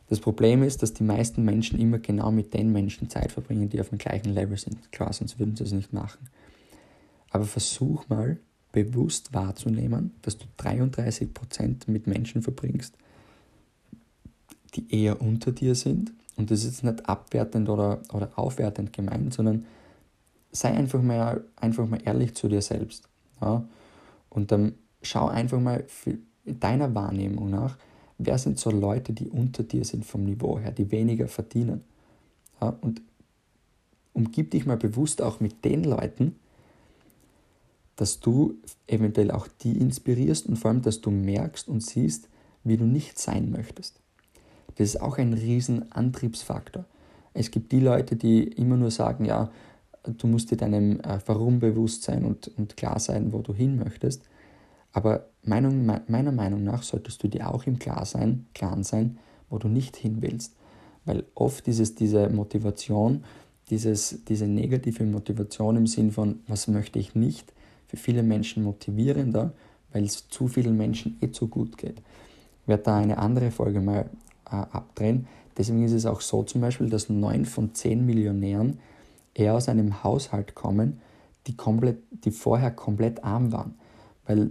[0.08, 3.80] Das Problem ist, dass die meisten Menschen immer genau mit den Menschen Zeit verbringen, die
[3.80, 4.92] auf dem gleichen Level sind.
[4.92, 6.28] Klar, sonst würden sie es nicht machen.
[7.36, 8.38] Aber versuch mal
[8.72, 12.94] bewusst wahrzunehmen, dass du 33% mit Menschen verbringst,
[14.74, 16.14] die eher unter dir sind.
[16.36, 19.66] Und das ist jetzt nicht abwertend oder, oder aufwertend gemeint, sondern
[20.50, 23.06] sei einfach mal, einfach mal ehrlich zu dir selbst.
[23.42, 23.68] Ja?
[24.30, 24.72] Und dann
[25.02, 25.84] schau einfach mal
[26.46, 27.76] deiner Wahrnehmung nach,
[28.16, 31.84] wer sind so Leute, die unter dir sind vom Niveau her, die weniger verdienen.
[32.62, 32.74] Ja?
[32.80, 33.02] Und
[34.14, 36.36] umgib dich mal bewusst auch mit den Leuten,
[37.96, 38.54] dass du
[38.86, 42.28] eventuell auch die inspirierst und vor allem, dass du merkst und siehst,
[42.62, 44.00] wie du nicht sein möchtest.
[44.76, 46.84] Das ist auch ein riesen Antriebsfaktor.
[47.32, 49.50] Es gibt die Leute, die immer nur sagen, ja,
[50.04, 53.78] du musst dir deinem äh, Warum bewusst sein und, und klar sein, wo du hin
[53.78, 54.22] möchtest.
[54.92, 59.18] Aber Meinung, meiner Meinung nach solltest du dir auch im Klar sein, Klaren sein,
[59.50, 60.54] wo du nicht hin willst.
[61.04, 63.24] Weil oft ist es diese Motivation,
[63.70, 67.52] dieses, diese negative Motivation im Sinn von, was möchte ich nicht,
[67.86, 69.52] für viele Menschen motivierender,
[69.92, 72.02] weil es zu vielen Menschen eh zu gut geht.
[72.66, 74.10] werde da eine andere Folge mal
[74.46, 75.26] äh, abdrehen.
[75.56, 78.78] Deswegen ist es auch so zum Beispiel, dass neun von zehn Millionären
[79.34, 81.00] eher aus einem Haushalt kommen,
[81.46, 83.74] die, komplett, die vorher komplett arm waren.
[84.26, 84.50] Weil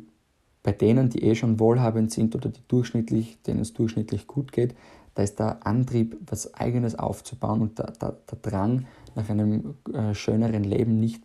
[0.64, 4.76] bei denen, die eh schon wohlhabend sind oder die durchschnittlich, denen es durchschnittlich gut geht,
[5.14, 10.14] da ist der Antrieb, was Eigenes aufzubauen und der, der, der Drang nach einem äh,
[10.14, 11.24] schöneren Leben nicht,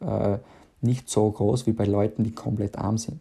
[0.00, 0.38] äh,
[0.80, 3.20] nicht so groß wie bei Leuten, die komplett arm sind.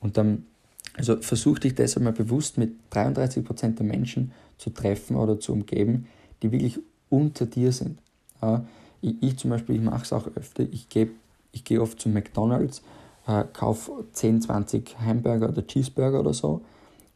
[0.00, 0.46] Und dann,
[0.94, 6.06] also versuch dich deshalb mal bewusst mit 33% der Menschen zu treffen oder zu umgeben,
[6.42, 7.98] die wirklich unter dir sind.
[8.40, 8.64] Ja,
[9.00, 11.10] ich, ich, zum Beispiel, ich mache es auch öfter, ich gehe
[11.52, 12.82] ich geh oft zu McDonalds,
[13.26, 16.62] äh, kaufe 10, 20 Hamburger oder Cheeseburger oder so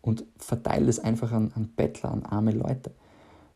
[0.02, 2.92] und verteile es einfach an, an Bettler, an arme Leute.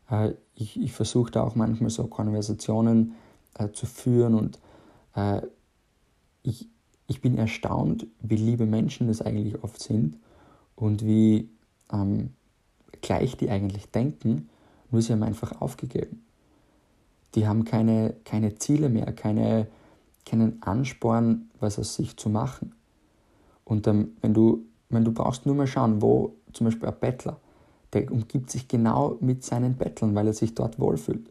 [0.09, 3.13] Äh, ich ich versuche da auch manchmal so Konversationen
[3.57, 4.59] äh, zu führen und
[5.15, 5.41] äh,
[6.43, 6.67] ich,
[7.07, 10.17] ich bin erstaunt, wie liebe Menschen das eigentlich oft sind
[10.75, 11.49] und wie
[11.91, 12.31] ähm,
[13.01, 14.49] gleich die eigentlich denken,
[14.91, 16.25] nur sie haben einfach aufgegeben.
[17.35, 19.67] Die haben keine, keine Ziele mehr, keine,
[20.25, 22.73] keinen Ansporn, was aus sich zu machen.
[23.63, 27.39] Und ähm, wenn du, wenn du brauchst nur mal schauen, wo zum Beispiel ein Bettler,
[27.93, 31.29] der umgibt sich genau mit seinen Bettlern, weil er sich dort wohlfühlt.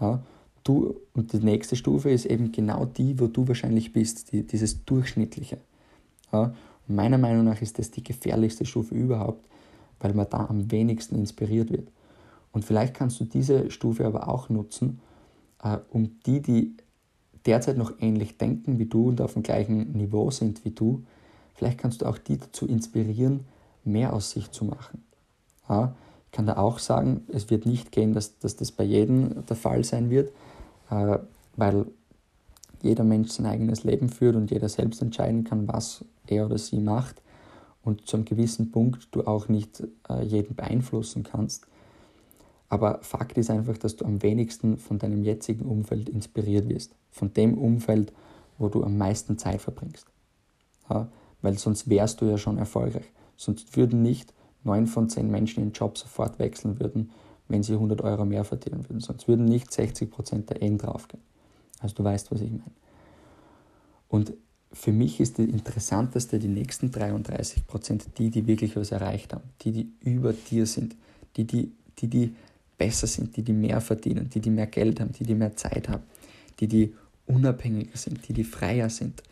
[0.00, 0.20] Ja?
[0.68, 4.84] Du, und die nächste Stufe ist eben genau die, wo du wahrscheinlich bist, die, dieses
[4.84, 5.56] Durchschnittliche.
[6.30, 6.52] Ja?
[6.86, 9.46] Meiner Meinung nach ist das die gefährlichste Stufe überhaupt,
[9.98, 11.88] weil man da am wenigsten inspiriert wird.
[12.52, 15.00] Und vielleicht kannst du diese Stufe aber auch nutzen,
[15.62, 16.76] äh, um die, die
[17.46, 21.02] derzeit noch ähnlich denken wie du und auf dem gleichen Niveau sind wie du,
[21.54, 23.46] vielleicht kannst du auch die dazu inspirieren,
[23.84, 25.02] mehr aus sich zu machen.
[25.66, 25.94] Ja,
[26.26, 29.56] ich kann da auch sagen, es wird nicht gehen, dass, dass das bei jedem der
[29.56, 30.30] Fall sein wird,
[30.90, 31.18] äh,
[31.56, 31.86] weil
[32.82, 36.78] jeder Mensch sein eigenes Leben führt und jeder selbst entscheiden kann, was er oder sie
[36.78, 37.20] macht
[37.82, 41.66] und zu einem gewissen Punkt du auch nicht äh, jeden beeinflussen kannst.
[42.68, 46.94] Aber Fakt ist einfach, dass du am wenigsten von deinem jetzigen Umfeld inspiriert wirst.
[47.10, 48.12] Von dem Umfeld,
[48.58, 50.06] wo du am meisten Zeit verbringst.
[50.90, 51.08] Ja,
[51.40, 53.10] weil sonst wärst du ja schon erfolgreich.
[53.36, 57.10] Sonst würden nicht neun von zehn Menschen ihren Job sofort wechseln würden,
[57.48, 59.00] wenn sie 100 Euro mehr verdienen würden.
[59.00, 61.22] Sonst würden nicht 60 Prozent der Ehen draufgehen.
[61.80, 62.72] Also du weißt, was ich meine.
[64.08, 64.32] Und
[64.72, 69.44] für mich ist die interessanteste die nächsten 33 Prozent, die, die wirklich was erreicht haben,
[69.62, 70.94] die, die über dir sind,
[71.36, 72.34] die, die, die, die
[72.76, 75.88] besser sind, die, die mehr verdienen, die, die mehr Geld haben, die, die mehr Zeit
[75.88, 76.02] haben,
[76.60, 76.94] die, die
[77.26, 79.22] unabhängiger sind, die, die freier sind.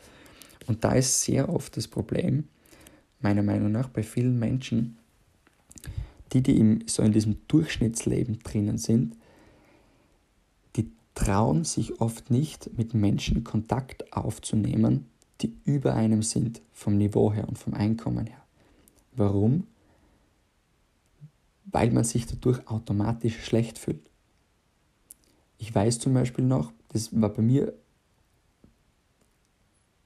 [0.67, 2.45] Und da ist sehr oft das Problem,
[3.21, 4.97] meiner Meinung nach, bei vielen Menschen,
[6.33, 9.17] die, die im, so in diesem Durchschnittsleben drinnen sind,
[10.77, 15.07] die trauen sich oft nicht, mit Menschen Kontakt aufzunehmen,
[15.41, 18.43] die über einem sind, vom Niveau her und vom Einkommen her.
[19.15, 19.67] Warum?
[21.67, 24.11] Weil man sich dadurch automatisch schlecht fühlt.
[25.59, 27.73] Ich weiß zum Beispiel noch, das war bei mir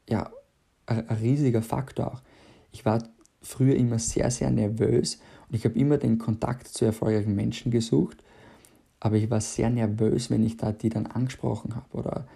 [0.09, 0.31] ja
[0.87, 2.23] ein, riesiger Faktor auch.
[2.73, 3.03] Ich war
[3.43, 5.19] früher immer sehr, sehr nervös
[5.51, 8.23] und ich habe immer den Kontakt zu erfolgreichen Menschen gesucht,
[9.01, 12.27] aber ich war sehr nervös, wenn ich da die dann angesprochen habe oder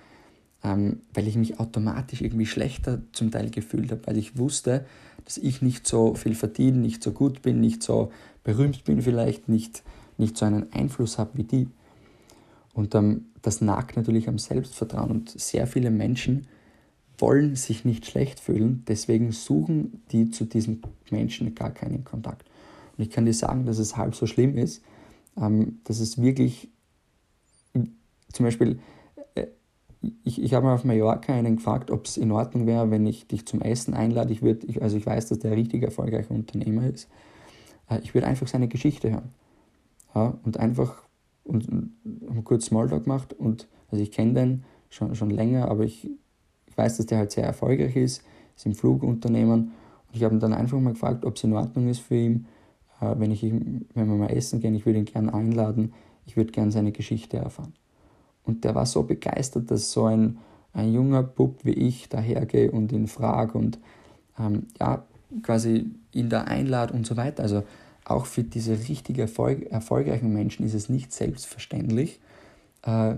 [0.64, 4.84] ähm, weil ich mich automatisch irgendwie schlechter zum Teil gefühlt habe, weil ich wusste,
[5.24, 8.10] dass ich nicht so viel verdiene, nicht so gut bin, nicht so
[8.42, 9.84] berühmt bin vielleicht, nicht,
[10.18, 11.68] nicht so einen Einfluss habe wie die.
[12.72, 16.48] Und ähm, das nagt natürlich am Selbstvertrauen und sehr viele Menschen
[17.18, 22.48] wollen sich nicht schlecht fühlen, deswegen suchen die zu diesen Menschen gar keinen Kontakt.
[22.96, 24.82] Und ich kann dir sagen, dass es halb so schlimm ist,
[25.40, 26.70] ähm, dass es wirklich,
[28.32, 28.78] zum Beispiel,
[29.34, 29.46] äh,
[30.22, 33.26] ich, ich habe mal auf Mallorca einen gefragt, ob es in Ordnung wäre, wenn ich
[33.26, 34.32] dich zum Essen einlade.
[34.32, 37.08] Ich würd, ich, also ich weiß, dass der ein richtig erfolgreicher Unternehmer ist.
[37.88, 39.34] Äh, ich würde einfach seine Geschichte hören.
[40.14, 41.02] Ja, und einfach
[41.42, 46.08] und, und kurz Smalltalk gemacht und also ich kenne den schon, schon länger, aber ich
[46.74, 48.24] ich weiß, dass der halt sehr erfolgreich ist,
[48.56, 49.60] ist im Flugunternehmen.
[50.08, 52.46] Und ich habe ihn dann einfach mal gefragt, ob es in Ordnung ist für ihn,
[53.18, 55.92] wenn, ich, wenn wir mal essen gehen, ich würde ihn gerne einladen,
[56.26, 57.74] ich würde gerne seine Geschichte erfahren.
[58.44, 60.38] Und der war so begeistert, dass so ein,
[60.72, 63.78] ein junger Bub wie ich dahergehe und ihn frage und
[64.38, 65.04] ähm, ja,
[65.42, 67.42] quasi ihn da einlade und so weiter.
[67.42, 67.64] Also
[68.04, 72.20] auch für diese richtig Erfolg, erfolgreichen Menschen ist es nicht selbstverständlich,
[72.82, 73.14] äh,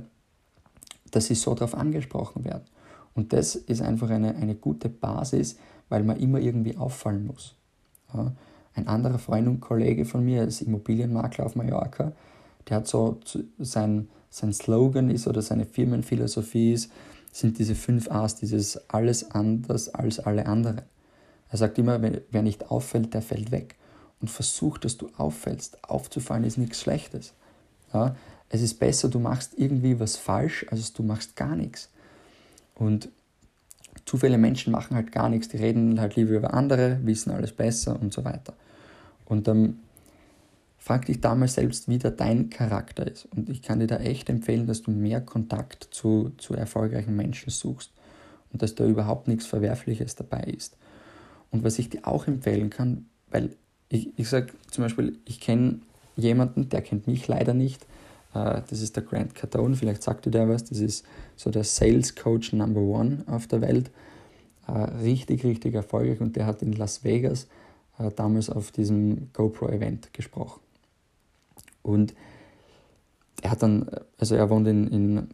[1.10, 2.64] dass sie so darauf angesprochen werden.
[3.14, 5.56] Und das ist einfach eine, eine gute Basis,
[5.88, 7.54] weil man immer irgendwie auffallen muss.
[8.14, 8.32] Ja.
[8.76, 12.12] Ein anderer Freund und Kollege von mir ist Immobilienmakler auf Mallorca.
[12.68, 13.18] Der hat so
[13.58, 16.92] sein, sein Slogan ist oder seine Firmenphilosophie ist,
[17.32, 20.82] sind diese fünf A's, dieses alles anders als alle anderen.
[21.50, 23.76] Er sagt immer, wer nicht auffällt, der fällt weg.
[24.20, 25.84] und versuch, dass du auffällst.
[25.84, 27.34] Aufzufallen ist nichts Schlechtes.
[27.92, 28.16] Ja?
[28.48, 31.90] Es ist besser, du machst irgendwie was falsch, als du machst gar nichts.
[32.74, 33.10] Und
[34.04, 37.52] zu viele Menschen machen halt gar nichts, die reden halt lieber über andere, wissen alles
[37.52, 38.54] besser und so weiter.
[39.26, 39.78] Und dann
[40.78, 43.26] frag dich damals selbst, wie da dein Charakter ist.
[43.34, 47.50] Und ich kann dir da echt empfehlen, dass du mehr Kontakt zu, zu erfolgreichen Menschen
[47.50, 47.90] suchst
[48.52, 50.76] und dass da überhaupt nichts Verwerfliches dabei ist.
[51.50, 53.50] Und was ich dir auch empfehlen kann, weil
[53.88, 55.80] ich, ich sage zum Beispiel, ich kenne
[56.16, 57.82] jemanden, der kennt mich leider nicht,
[58.34, 61.04] äh, das ist der Grant Cardone, vielleicht sagt dir der was, das ist
[61.36, 63.90] so der Sales Coach Number One auf der Welt.
[64.68, 67.46] Äh, richtig, richtig erfolgreich und der hat in Las Vegas
[67.98, 70.60] äh, damals auf diesem GoPro-Event gesprochen.
[71.82, 72.14] Und
[73.42, 75.28] er hat dann, also er wohnt in, in,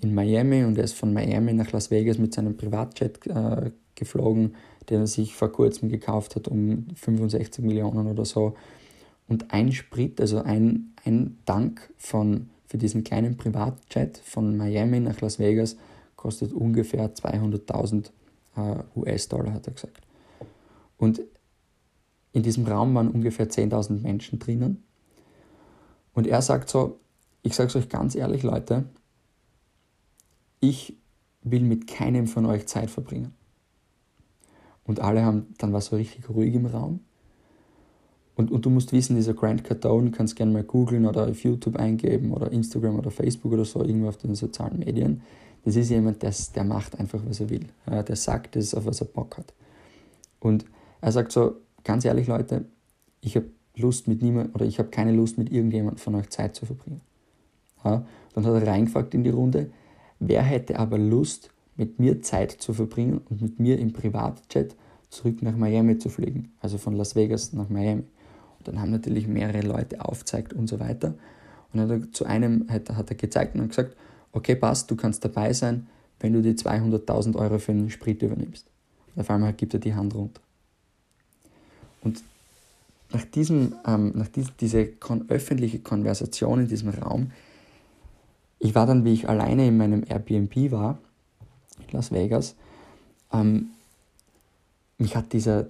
[0.00, 3.20] in Miami und er ist von Miami nach Las Vegas mit seinem Privatjet
[3.94, 4.54] geflogen,
[4.88, 8.54] den er sich vor kurzem gekauft hat um 65 Millionen oder so.
[9.28, 15.20] Und ein Sprit, also ein, ein Tank von, für diesen kleinen Privatjet von Miami nach
[15.20, 15.76] Las Vegas,
[16.16, 18.06] kostet ungefähr 200.000
[18.56, 20.00] äh, US-Dollar, hat er gesagt.
[20.96, 21.20] Und
[22.38, 24.84] in diesem Raum waren ungefähr 10.000 Menschen drinnen.
[26.14, 27.00] Und er sagt so,
[27.42, 28.84] ich sage es euch ganz ehrlich, Leute,
[30.60, 30.96] ich
[31.42, 33.34] will mit keinem von euch Zeit verbringen.
[34.84, 37.00] Und alle haben, dann war so richtig ruhig im Raum.
[38.36, 41.74] Und, und du musst wissen, dieser Grant Cardone, kannst gerne mal googeln oder auf YouTube
[41.74, 45.22] eingeben oder Instagram oder Facebook oder so, irgendwo auf den sozialen Medien.
[45.64, 47.66] Das ist jemand, der, der macht einfach, was er will.
[47.86, 49.52] Der sagt das, auf was er Bock hat.
[50.38, 50.66] Und
[51.00, 51.56] er sagt so,
[51.88, 52.66] ganz ehrlich Leute,
[53.20, 53.46] ich habe
[53.76, 57.00] Lust mit niemand oder ich habe keine Lust mit irgendjemandem von euch Zeit zu verbringen.
[57.84, 59.70] Ja, dann hat er reingefragt in die Runde,
[60.20, 64.76] wer hätte aber Lust, mit mir Zeit zu verbringen und mit mir im Privatjet
[65.10, 68.04] zurück nach Miami zu fliegen, also von Las Vegas nach Miami
[68.68, 71.14] dann haben natürlich mehrere Leute aufgezeigt und so weiter.
[71.72, 73.96] Und dann hat er zu einem hat, hat er gezeigt und gesagt,
[74.32, 75.86] okay, passt, du kannst dabei sein,
[76.20, 78.66] wenn du die 200.000 Euro für einen Sprit übernimmst.
[79.14, 80.40] Und auf einmal gibt er die Hand runter.
[82.02, 82.22] Und
[83.12, 87.32] nach diesem, ähm, nach dies, diese kon öffentliche Konversation in diesem Raum,
[88.58, 90.98] ich war dann, wie ich alleine in meinem Airbnb war,
[91.78, 92.56] in Las Vegas,
[93.32, 93.70] ähm,
[94.98, 95.68] mich hat dieser,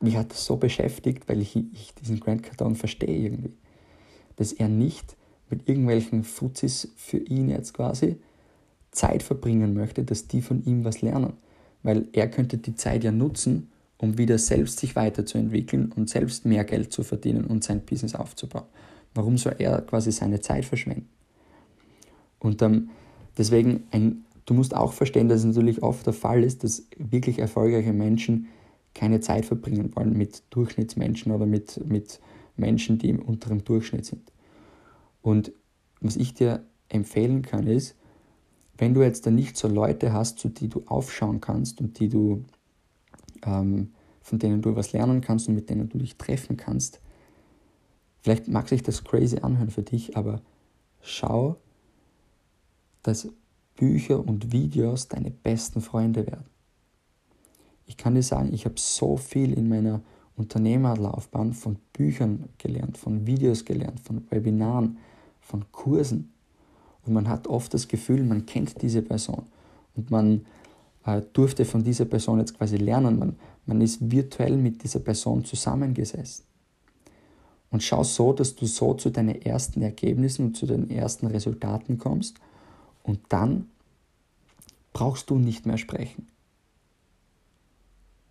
[0.00, 3.52] mich hat das so beschäftigt, weil ich, ich diesen Grant Cardone verstehe irgendwie.
[4.36, 5.16] Dass er nicht
[5.50, 8.16] mit irgendwelchen Fuzis für ihn jetzt quasi
[8.92, 11.34] Zeit verbringen möchte, dass die von ihm was lernen.
[11.82, 13.70] Weil er könnte die Zeit ja nutzen,
[14.00, 18.64] um wieder selbst sich weiterzuentwickeln und selbst mehr Geld zu verdienen und sein Business aufzubauen.
[19.14, 21.08] Warum soll er quasi seine Zeit verschwenden?
[22.38, 22.88] Und ähm,
[23.36, 27.38] deswegen, ein, du musst auch verstehen, dass es natürlich oft der Fall ist, dass wirklich
[27.38, 28.46] erfolgreiche Menschen
[28.94, 32.20] keine Zeit verbringen wollen mit Durchschnittsmenschen oder mit, mit
[32.56, 34.32] Menschen, die im unteren Durchschnitt sind.
[35.20, 35.52] Und
[36.00, 37.96] was ich dir empfehlen kann, ist,
[38.78, 42.08] wenn du jetzt da nicht so Leute hast, zu die du aufschauen kannst und die
[42.08, 42.44] du,
[43.44, 47.00] ähm, von denen du was lernen kannst und mit denen du dich treffen kannst,
[48.20, 50.40] vielleicht mag sich das crazy anhören für dich, aber
[51.00, 51.56] schau,
[53.02, 53.28] dass
[53.76, 56.44] Bücher und Videos deine besten Freunde werden.
[57.86, 60.02] Ich kann dir sagen, ich habe so viel in meiner
[60.36, 64.98] Unternehmerlaufbahn von Büchern gelernt, von Videos gelernt, von Webinaren,
[65.40, 66.32] von Kursen.
[67.04, 69.46] Und man hat oft das Gefühl, man kennt diese Person
[69.96, 70.46] und man
[71.04, 73.18] äh, durfte von dieser Person jetzt quasi lernen.
[73.18, 73.36] Man,
[73.66, 76.44] man ist virtuell mit dieser Person zusammengesessen.
[77.70, 81.98] Und schau so, dass du so zu deinen ersten Ergebnissen und zu den ersten Resultaten
[81.98, 82.40] kommst.
[83.02, 83.70] Und dann
[84.92, 86.28] brauchst du nicht mehr sprechen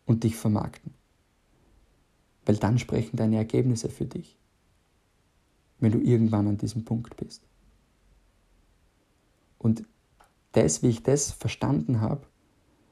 [0.06, 0.94] und dich vermarkten.
[2.46, 4.38] Weil dann sprechen deine Ergebnisse für dich,
[5.80, 7.42] wenn du irgendwann an diesem Punkt bist.
[9.58, 9.86] Und
[10.52, 12.26] das, wie ich das verstanden habe,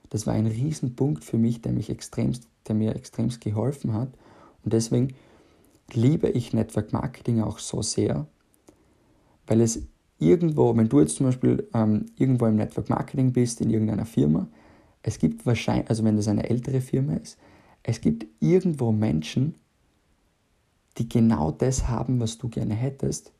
[0.10, 4.10] das war ein Riesenpunkt für mich, der, mich extremst, der mir extremst geholfen hat.
[4.64, 5.14] Und deswegen
[5.94, 8.28] liebe ich Network Marketing auch so sehr,
[9.46, 9.84] weil es
[10.20, 14.48] irgendwo, wenn du jetzt zum Beispiel ähm, irgendwo im Network Marketing bist, in irgendeiner Firma,
[15.04, 17.38] es gibt wahrscheinlich, also wenn das eine ältere Firma ist,
[17.84, 19.56] es gibt irgendwo Menschen,
[20.98, 23.32] die genau das haben, was du gerne hättest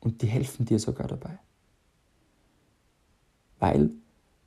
[0.00, 1.38] und die helfen dir sogar dabei.
[3.58, 3.90] Weil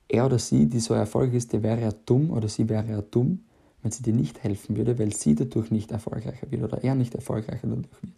[0.09, 3.01] er oder sie, die so erfolgreich ist, der wäre ja dumm oder sie wäre ja
[3.01, 3.39] dumm,
[3.81, 7.15] wenn sie dir nicht helfen würde, weil sie dadurch nicht erfolgreicher wird oder er nicht
[7.15, 8.13] erfolgreicher dadurch wird.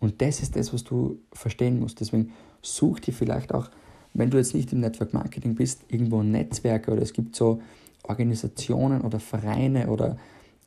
[0.00, 2.00] Und das ist das, was du verstehen musst.
[2.00, 3.70] Deswegen such dir vielleicht auch
[4.14, 7.60] wenn du jetzt nicht im Network Marketing bist, irgendwo ein Netzwerk oder es gibt so
[8.04, 10.16] Organisationen oder Vereine oder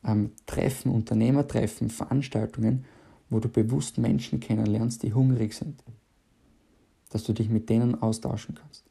[0.04, 2.84] ähm, Treffen, Unternehmertreffen, Veranstaltungen,
[3.30, 5.82] wo du bewusst Menschen kennenlernst, die hungrig sind.
[7.10, 8.84] Dass du dich mit denen austauschen kannst.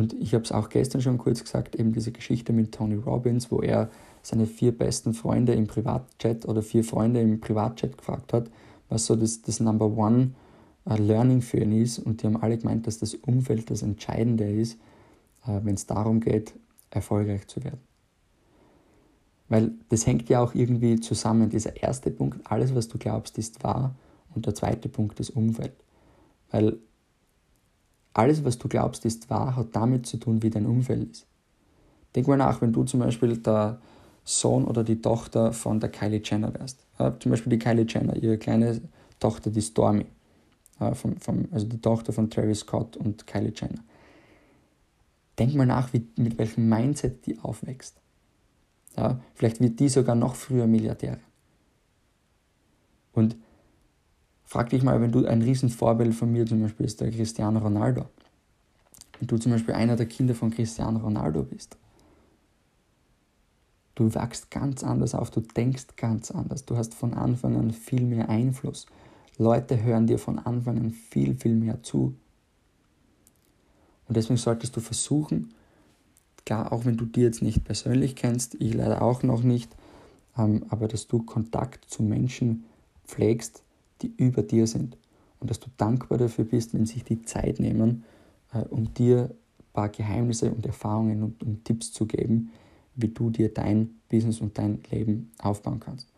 [0.00, 3.50] Und ich habe es auch gestern schon kurz gesagt, eben diese Geschichte mit Tony Robbins,
[3.50, 3.90] wo er
[4.22, 8.50] seine vier besten Freunde im Privatchat oder vier Freunde im Privatchat gefragt hat,
[8.88, 10.30] was so das, das Number One
[10.88, 11.98] uh, Learning für ihn ist.
[11.98, 14.78] Und die haben alle gemeint, dass das Umfeld das Entscheidende ist,
[15.46, 16.54] uh, wenn es darum geht,
[16.88, 17.80] erfolgreich zu werden.
[19.50, 21.50] Weil das hängt ja auch irgendwie zusammen.
[21.50, 23.94] Dieser erste Punkt, alles, was du glaubst, ist wahr.
[24.34, 25.74] Und der zweite Punkt ist Umfeld.
[26.50, 26.78] Weil
[28.12, 31.26] alles, was du glaubst, ist wahr, hat damit zu tun, wie dein Umfeld ist.
[32.14, 33.80] Denk mal nach, wenn du zum Beispiel der
[34.24, 36.84] Sohn oder die Tochter von der Kylie Jenner wärst.
[36.98, 38.80] Ja, zum Beispiel die Kylie Jenner, ihre kleine
[39.18, 40.06] Tochter, die Stormy.
[40.80, 43.80] Ja, vom, vom, also die Tochter von Travis Scott und Kylie Jenner.
[45.38, 47.96] Denk mal nach, wie, mit welchem Mindset die aufwächst.
[48.96, 51.20] Ja, vielleicht wird die sogar noch früher Milliardärin.
[53.12, 53.36] Und
[54.50, 58.06] frag dich mal, wenn du ein Riesenvorbild von mir zum Beispiel ist, der Cristiano Ronaldo.
[59.18, 61.76] Wenn du zum Beispiel einer der Kinder von Cristiano Ronaldo bist.
[63.94, 68.02] Du wachst ganz anders auf, du denkst ganz anders, du hast von Anfang an viel
[68.02, 68.86] mehr Einfluss.
[69.38, 72.16] Leute hören dir von Anfang an viel, viel mehr zu.
[74.08, 75.54] Und deswegen solltest du versuchen,
[76.44, 79.70] Klar, auch wenn du die jetzt nicht persönlich kennst, ich leider auch noch nicht,
[80.36, 82.64] ähm, aber dass du Kontakt zu Menschen
[83.06, 83.62] pflegst,
[84.02, 84.96] die über dir sind.
[85.38, 88.04] Und dass du dankbar dafür bist, wenn sich die Zeit nehmen,
[88.52, 92.50] äh, um dir ein paar Geheimnisse und Erfahrungen und, und Tipps zu geben,
[92.94, 96.08] wie du dir dein Business und dein Leben aufbauen kannst.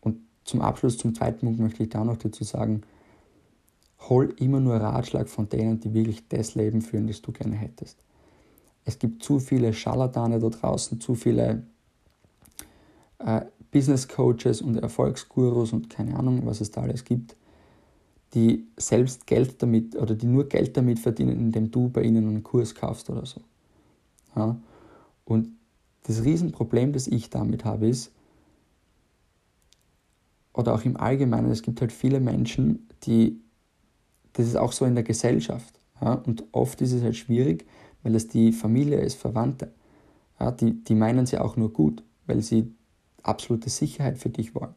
[0.00, 2.82] Und zum Abschluss, zum zweiten Punkt möchte ich da noch dazu sagen,
[4.08, 7.98] hol immer nur Ratschlag von denen, die wirklich das Leben führen, das du gerne hättest.
[8.84, 11.64] Es gibt zu viele Scharlatane da draußen, zu viele
[13.24, 17.36] äh, Business Coaches und Erfolgsgurus und keine Ahnung, was es da alles gibt,
[18.34, 22.42] die selbst Geld damit oder die nur Geld damit verdienen, indem du bei ihnen einen
[22.42, 23.40] Kurs kaufst oder so.
[24.36, 24.56] Ja?
[25.24, 25.48] Und
[26.04, 28.12] das Riesenproblem, das ich damit habe, ist,
[30.52, 33.40] oder auch im Allgemeinen, es gibt halt viele Menschen, die,
[34.32, 35.78] das ist auch so in der Gesellschaft.
[36.00, 36.14] Ja?
[36.14, 37.66] Und oft ist es halt schwierig,
[38.02, 39.72] weil es die Familie ist, Verwandte.
[40.38, 42.72] Ja, die, die meinen sie auch nur gut, weil sie
[43.22, 44.74] absolute Sicherheit für dich wollen.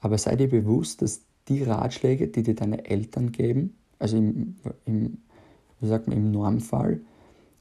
[0.00, 5.18] Aber sei dir bewusst, dass die Ratschläge, die dir deine Eltern geben, also im, im,
[5.80, 7.00] wie sagt man, im Normfall,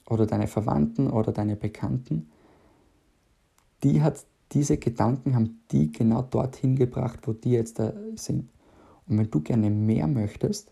[0.08, 2.30] oder deine Verwandten oder deine Bekannten,
[3.84, 8.50] die hat, diese Gedanken haben die genau dorthin gebracht, wo die jetzt da sind.
[9.08, 10.72] Und wenn du gerne mehr möchtest,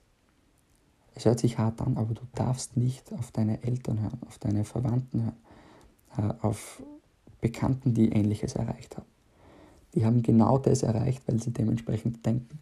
[1.16, 4.64] es hört sich hart an, aber du darfst nicht auf deine Eltern hören, auf deine
[4.64, 5.34] Verwandten
[6.16, 6.82] hören, äh, auf
[7.44, 9.06] Bekannten, die Ähnliches erreicht haben.
[9.94, 12.60] Die haben genau das erreicht, weil sie dementsprechend denken.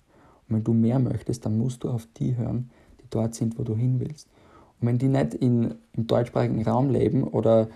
[0.48, 2.70] Und wenn du mehr möchtest, dann musst du auf die hören,
[3.00, 4.28] die dort sind, wo du hin willst.
[4.80, 7.70] Und wenn die nicht in, im deutschsprachigen Raum leben oder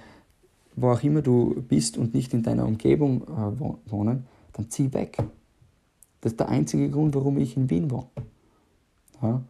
[0.75, 5.17] wo auch immer du bist und nicht in deiner Umgebung äh, wohnen, dann zieh weg.
[6.19, 8.07] Das ist der einzige Grund, warum ich in Wien wohne.
[9.21, 9.41] Ja?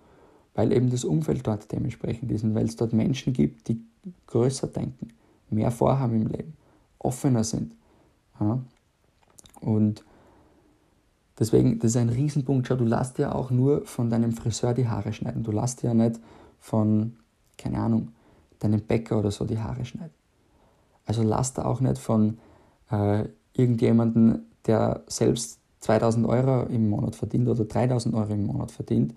[0.55, 3.81] weil eben das Umfeld dort dementsprechend ist und weil es dort Menschen gibt, die
[4.27, 5.09] größer denken,
[5.49, 6.53] mehr vorhaben im Leben,
[7.05, 7.73] offener sind.
[8.39, 8.59] Ja?
[9.61, 10.03] Und
[11.39, 12.67] deswegen, das ist ein Riesenpunkt.
[12.67, 15.43] Schau, du lässt ja auch nur von deinem Friseur die Haare schneiden.
[15.43, 16.19] Du lässt ja nicht
[16.59, 17.15] von,
[17.57, 18.09] keine Ahnung,
[18.59, 20.13] deinem Bäcker oder so die Haare schneiden.
[21.05, 22.39] Also lass da auch nicht von
[22.91, 29.13] äh, irgendjemandem, der selbst 2000 Euro im Monat verdient oder 3000 Euro im Monat verdient,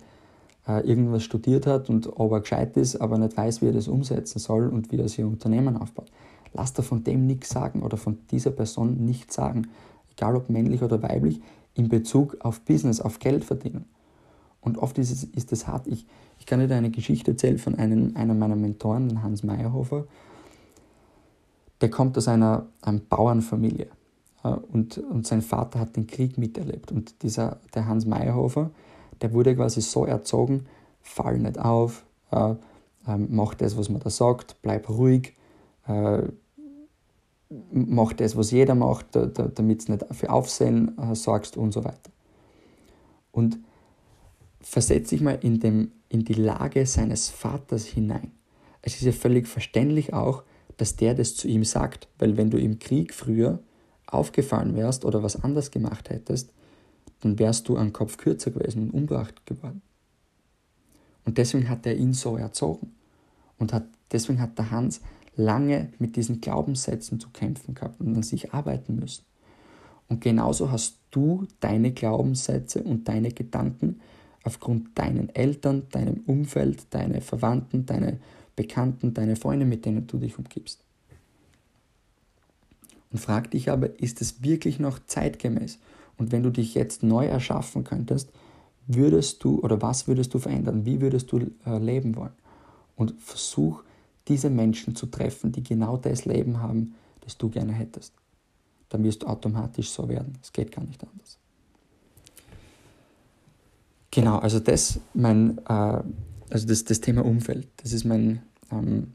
[0.67, 3.87] äh, irgendwas studiert hat und ob er gescheit ist, aber nicht weiß, wie er das
[3.87, 6.11] umsetzen soll und wie er sich ein Unternehmen aufbaut.
[6.53, 9.67] Lass dir von dem nichts sagen oder von dieser Person nichts sagen,
[10.11, 11.41] egal ob männlich oder weiblich,
[11.75, 13.85] in Bezug auf Business, auf Geld verdienen.
[14.61, 15.87] Und oft ist es ist das hart.
[15.87, 16.05] Ich,
[16.39, 20.05] ich kann dir eine Geschichte erzählen von einem, einem meiner Mentoren, Hans Meyerhofer.
[21.81, 23.87] Der kommt aus einer, einer Bauernfamilie
[24.43, 26.91] und, und sein Vater hat den Krieg miterlebt.
[26.91, 28.71] Und dieser, der Hans Meyerhofer,
[29.21, 30.65] der wurde quasi so erzogen,
[31.01, 35.33] fall nicht auf, äh, äh, mach das, was man da sagt, bleib ruhig,
[35.89, 36.21] äh,
[37.71, 41.71] mach das, was jeder macht, da, da, damit es nicht für Aufsehen äh, sorgst und
[41.71, 42.11] so weiter.
[43.31, 43.59] Und
[44.61, 48.31] versetz dich mal in, dem, in die Lage seines Vaters hinein.
[48.81, 50.43] Es ist ja völlig verständlich auch,
[50.77, 53.59] dass der das zu ihm sagt, weil wenn du im Krieg früher
[54.05, 56.53] aufgefallen wärst oder was anders gemacht hättest,
[57.21, 59.81] dann wärst du einen Kopf kürzer gewesen und umgebracht geworden.
[61.25, 62.95] Und deswegen hat er ihn so erzogen.
[63.57, 65.01] Und hat, deswegen hat der Hans
[65.39, 69.23] lange mit diesen Glaubenssätzen zu kämpfen gehabt und an sich arbeiten müssen.
[70.07, 74.01] Und genauso hast du deine Glaubenssätze und deine Gedanken
[74.43, 78.19] aufgrund deinen Eltern, deinem Umfeld, deine Verwandten, deine
[78.55, 80.83] Bekannten, deine Freunde, mit denen du dich umgibst.
[83.11, 85.79] Und frag dich aber, ist es wirklich noch zeitgemäß?
[86.17, 88.29] Und wenn du dich jetzt neu erschaffen könntest,
[88.87, 90.85] würdest du oder was würdest du verändern?
[90.85, 92.33] Wie würdest du äh, leben wollen?
[92.95, 93.83] Und versuch,
[94.29, 98.13] diese Menschen zu treffen, die genau das Leben haben, das du gerne hättest.
[98.89, 100.37] Dann wirst du automatisch so werden.
[100.41, 101.37] Es geht gar nicht anders.
[104.11, 106.03] Genau, also das mein, äh,
[106.49, 109.13] also das, das Thema Umfeld, das ist mein ähm,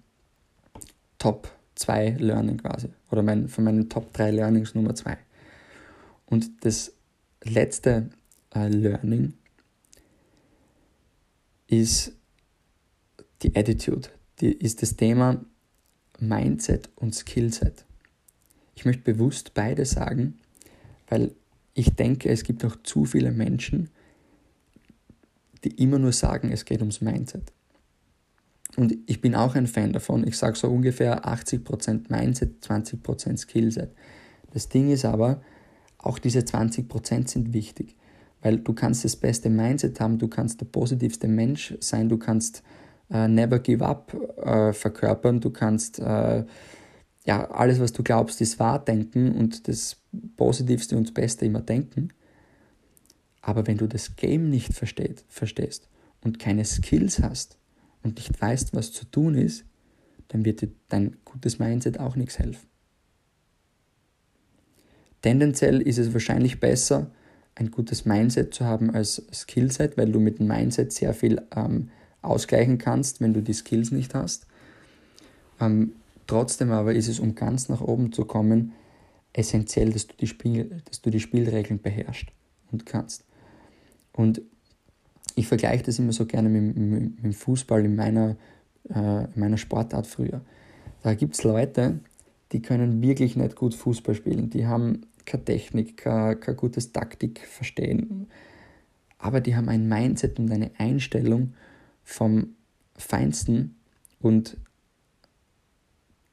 [1.18, 2.88] Top 2 Learning quasi.
[3.10, 5.16] Oder mein, von meinen Top 3 Learnings Nummer 2.
[6.26, 6.92] Und das
[7.42, 8.10] letzte
[8.54, 9.34] äh, Learning
[11.66, 12.12] ist
[13.42, 14.08] die Attitude,
[14.40, 15.44] die ist das Thema
[16.18, 17.84] Mindset und Skillset.
[18.74, 20.38] Ich möchte bewusst beide sagen,
[21.08, 21.32] weil
[21.74, 23.90] ich denke, es gibt noch zu viele Menschen,
[25.64, 27.52] die immer nur sagen, es geht ums Mindset.
[28.76, 30.26] Und ich bin auch ein Fan davon.
[30.26, 33.90] Ich sage so ungefähr 80% Mindset, 20% Skillset.
[34.52, 35.42] Das Ding ist aber,
[35.98, 37.96] auch diese 20% sind wichtig,
[38.42, 42.62] weil du kannst das beste Mindset haben, du kannst der positivste Mensch sein, du kannst
[43.10, 46.44] äh, Never Give Up äh, verkörpern, du kannst äh,
[47.26, 49.96] ja alles, was du glaubst, ist wahr denken und das
[50.36, 52.08] Positivste und das Beste immer denken.
[53.40, 55.88] Aber wenn du das Game nicht versteht, verstehst
[56.22, 57.58] und keine Skills hast,
[58.04, 59.64] und nicht weißt, was zu tun ist,
[60.28, 62.68] dann wird dir dein gutes Mindset auch nichts helfen.
[65.22, 67.10] Tendenziell ist es wahrscheinlich besser,
[67.54, 71.90] ein gutes Mindset zu haben als Skillset, weil du mit dem Mindset sehr viel ähm,
[72.24, 74.46] ausgleichen kannst, wenn du die Skills nicht hast.
[75.60, 75.92] Ähm,
[76.26, 78.72] trotzdem aber ist es, um ganz nach oben zu kommen,
[79.32, 82.28] essentiell, dass du die, Spiel, dass du die Spielregeln beherrschst
[82.72, 83.24] und kannst.
[84.12, 84.42] Und
[85.34, 88.36] ich vergleiche das immer so gerne mit, mit, mit Fußball in meiner,
[88.88, 90.40] äh, in meiner Sportart früher.
[91.02, 92.00] Da gibt es Leute,
[92.52, 94.50] die können wirklich nicht gut Fußball spielen.
[94.50, 98.28] Die haben keine Technik, kein, kein gutes Taktik verstehen.
[99.18, 101.54] Aber die haben ein Mindset und eine Einstellung
[102.04, 102.54] vom
[102.96, 103.76] Feinsten
[104.20, 104.56] und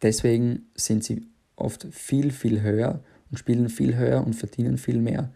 [0.02, 5.32] deswegen sind sie oft viel, viel höher und spielen viel höher und verdienen viel mehr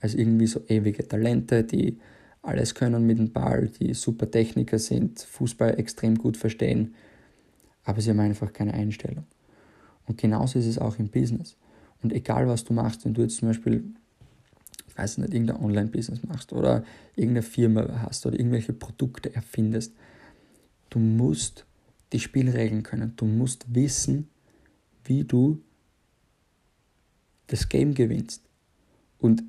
[0.00, 1.98] als irgendwie so ewige Talente, die
[2.42, 6.94] alles können mit dem Ball, die super Techniker sind, Fußball extrem gut verstehen,
[7.84, 9.24] aber sie haben einfach keine Einstellung.
[10.06, 11.56] Und genauso ist es auch im Business.
[12.02, 13.84] Und egal was du machst, wenn du jetzt zum Beispiel,
[14.98, 16.84] weiß nicht, irgendein Online-Business machst oder
[17.16, 19.94] irgendeine Firma hast oder irgendwelche Produkte erfindest,
[20.90, 21.64] du musst
[22.12, 23.12] die Spielregeln können.
[23.16, 24.28] Du musst wissen,
[25.04, 25.62] wie du
[27.46, 28.42] das Game gewinnst.
[29.18, 29.42] Und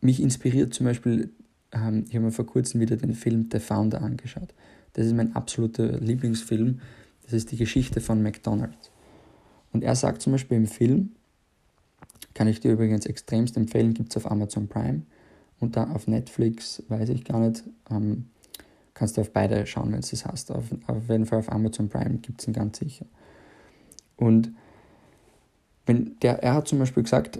[0.00, 1.30] mich inspiriert zum Beispiel
[1.72, 4.54] ähm, ich habe mir vor kurzem wieder den Film The Founder angeschaut.
[4.94, 6.80] Das ist mein absoluter Lieblingsfilm.
[7.22, 8.90] Das ist die Geschichte von McDonald's.
[9.72, 11.10] Und er sagt zum Beispiel im Film,
[12.34, 15.02] kann ich dir übrigens extremst empfehlen, gibt es auf Amazon Prime
[15.60, 17.64] und da auf Netflix, weiß ich gar nicht.
[17.90, 18.26] Ähm,
[18.94, 20.50] kannst du auf beide schauen, wenn du es hast.
[20.50, 23.06] Auf, auf jeden Fall auf Amazon Prime gibt es ihn ganz sicher.
[24.16, 24.52] Und
[25.86, 27.38] wenn der, er hat zum Beispiel gesagt,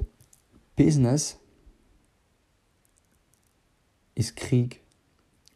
[0.76, 1.38] Business
[4.14, 4.80] ist Krieg.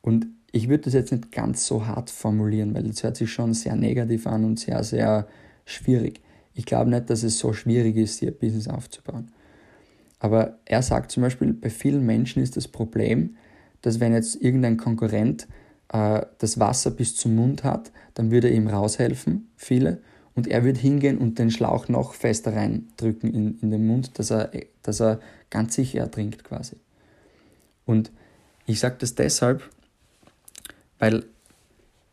[0.03, 3.55] Und ich würde das jetzt nicht ganz so hart formulieren, weil das hört sich schon
[3.55, 5.27] sehr negativ an und sehr, sehr
[5.65, 6.21] schwierig.
[6.55, 9.31] Ich glaube nicht, dass es so schwierig ist, ein Business aufzubauen.
[10.19, 13.37] Aber er sagt zum Beispiel, bei vielen Menschen ist das Problem,
[13.81, 15.49] dass wenn jetzt irgendein Konkurrent
[15.93, 20.01] äh, das Wasser bis zum Mund hat, dann würde er ihm raushelfen, viele,
[20.35, 24.31] und er würde hingehen und den Schlauch noch fester reindrücken in, in den Mund, dass
[24.31, 24.51] er,
[24.83, 26.77] dass er ganz sicher ertrinkt quasi.
[27.85, 28.11] Und
[28.67, 29.69] ich sage das deshalb,
[30.99, 31.25] weil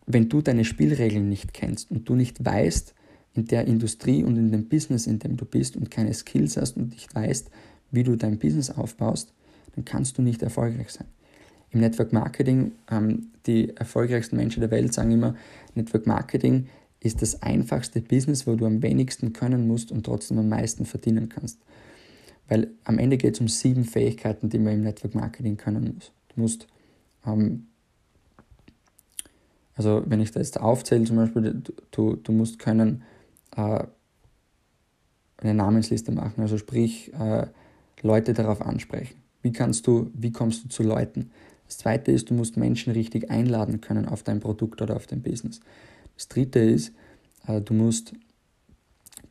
[0.06, 2.94] wenn du deine Spielregeln nicht kennst und du nicht weißt,
[3.34, 6.78] in der Industrie und in dem Business, in dem du bist und keine Skills hast
[6.78, 7.50] und nicht weißt,
[7.92, 9.34] wie du dein Business aufbaust,
[9.76, 11.08] dann kannst du nicht erfolgreich sein.
[11.72, 15.36] Im Network Marketing, ähm, die erfolgreichsten Menschen der Welt sagen immer,
[15.76, 16.68] Network Marketing
[17.00, 21.30] ist das einfachste Business, wo du am wenigsten können musst und trotzdem am meisten verdienen
[21.30, 21.60] kannst.
[22.48, 26.12] Weil am Ende geht es um sieben Fähigkeiten, die man im Network Marketing können muss.
[26.34, 26.68] Du musst,
[27.26, 27.68] ähm,
[29.76, 31.62] also wenn ich das jetzt aufzähle, zum Beispiel,
[31.92, 33.04] du, du musst können
[33.52, 37.47] eine Namensliste machen, also sprich äh,
[38.02, 39.16] Leute darauf ansprechen.
[39.41, 41.32] Wie kannst du, wie kommst du zu Leuten?
[41.68, 45.22] Das zweite ist, du musst Menschen richtig einladen können auf dein Produkt oder auf dein
[45.22, 45.60] Business.
[46.16, 46.93] Das dritte ist,
[47.47, 48.14] äh, du musst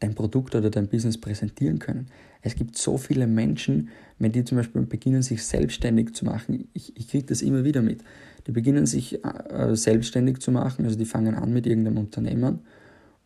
[0.00, 2.08] dein Produkt oder dein Business präsentieren können.
[2.40, 3.88] Es gibt so viele Menschen,
[4.18, 7.82] wenn die zum Beispiel beginnen, sich selbstständig zu machen, ich, ich kriege das immer wieder
[7.82, 8.04] mit,
[8.46, 12.60] die beginnen sich äh, selbstständig zu machen, also die fangen an mit irgendeinem Unternehmen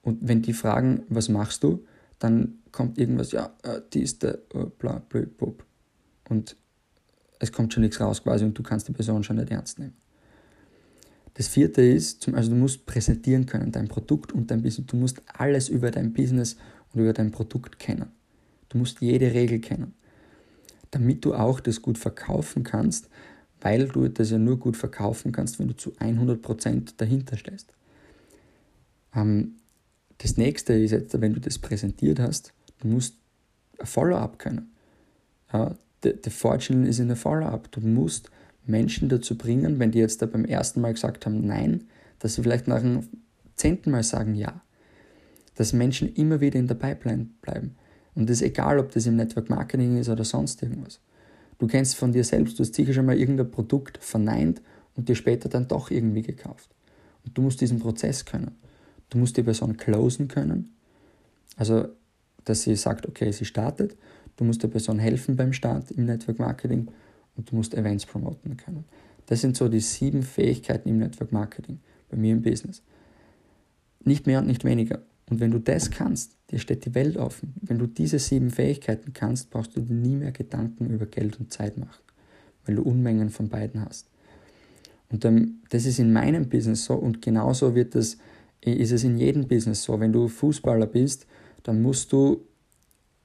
[0.03, 1.85] und wenn die fragen, was machst du,
[2.19, 5.53] dann kommt irgendwas, ja, äh, die ist der, äh, bla, bla, bla.
[6.29, 6.57] Und
[7.39, 9.95] es kommt schon nichts raus quasi und du kannst die Person schon nicht ernst nehmen.
[11.35, 14.87] Das vierte ist, also du musst präsentieren können, dein Produkt und dein Business.
[14.87, 16.57] Du musst alles über dein Business
[16.93, 18.11] und über dein Produkt kennen.
[18.69, 19.95] Du musst jede Regel kennen,
[20.91, 23.09] damit du auch das gut verkaufen kannst,
[23.61, 27.75] weil du das ja nur gut verkaufen kannst, wenn du zu 100% dahinter stehst.
[29.15, 29.57] Ähm,
[30.23, 33.17] das nächste ist jetzt, wenn du das präsentiert hast, du musst
[33.79, 34.73] ein Follow-up können.
[35.53, 37.71] Ja, the, the fortune is in a Follow-up.
[37.73, 38.31] Du musst
[38.65, 41.85] Menschen dazu bringen, wenn die jetzt da beim ersten Mal gesagt haben Nein,
[42.21, 43.09] dass sie vielleicht nach dem
[43.57, 44.63] zehnten Mal sagen Ja.
[45.57, 47.77] Dass Menschen immer wieder in der Pipeline bleiben.
[48.15, 51.01] Und das ist egal, ob das im Network Marketing ist oder sonst irgendwas.
[51.59, 54.63] Du kennst von dir selbst, du hast sicher schon mal irgendein Produkt verneint
[54.95, 56.71] und dir später dann doch irgendwie gekauft.
[57.25, 58.57] Und du musst diesen Prozess können.
[59.13, 60.75] Du musst die Person closen können.
[61.59, 61.89] Also,
[62.47, 63.95] dass sie sagt, okay, sie startet.
[64.37, 66.89] Du musst der Person helfen beim Start im Network Marketing
[67.37, 68.87] und du musst Events promoten können.
[69.27, 72.81] Das sind so die sieben Fähigkeiten im Network Marketing, bei mir im Business.
[74.03, 75.03] Nicht mehr und nicht weniger.
[75.29, 77.53] Und wenn du das kannst, dir steht die Welt offen.
[77.61, 81.53] Wenn du diese sieben Fähigkeiten kannst, brauchst du dir nie mehr Gedanken über Geld und
[81.53, 82.03] Zeit machen,
[82.65, 84.09] weil du Unmengen von beiden hast.
[85.11, 85.27] Und
[85.69, 88.17] das ist in meinem Business so und genauso wird das,
[88.65, 89.99] ist es in jedem Business so.
[89.99, 91.27] Wenn du Fußballer bist,
[91.63, 92.45] dann musst du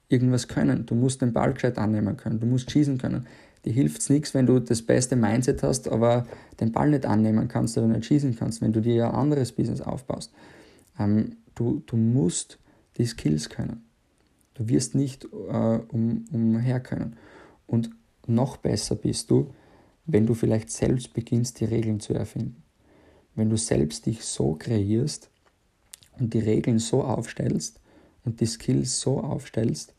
[0.08, 0.86] irgendwas können.
[0.86, 3.26] Du musst den Ball gescheit annehmen können, du musst schießen können
[3.64, 6.26] dir hilft es nichts, wenn du das beste Mindset hast, aber
[6.60, 9.80] den Ball nicht annehmen kannst oder nicht schießen kannst, wenn du dir ein anderes Business
[9.80, 10.32] aufbaust.
[10.98, 12.58] Ähm, du, du musst
[12.96, 13.84] die Skills können.
[14.54, 17.16] Du wirst nicht äh, um, umher können.
[17.66, 17.90] Und
[18.26, 19.52] noch besser bist du,
[20.06, 22.62] wenn du vielleicht selbst beginnst, die Regeln zu erfinden.
[23.38, 25.30] Wenn du selbst dich so kreierst
[26.18, 27.78] und die Regeln so aufstellst
[28.24, 29.94] und die Skills so aufstellst,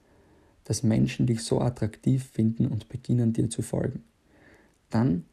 [0.65, 4.03] dass Menschen dich so attraktiv finden und beginnen dir zu folgen.
[4.89, 5.23] Dann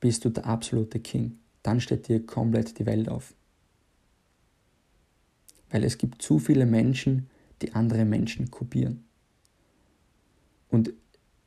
[0.00, 1.36] bist du der absolute King.
[1.62, 3.34] Dann steht dir komplett die Welt auf.
[5.68, 7.28] Weil es gibt zu viele Menschen,
[7.60, 9.04] die andere Menschen kopieren.
[10.70, 10.94] Und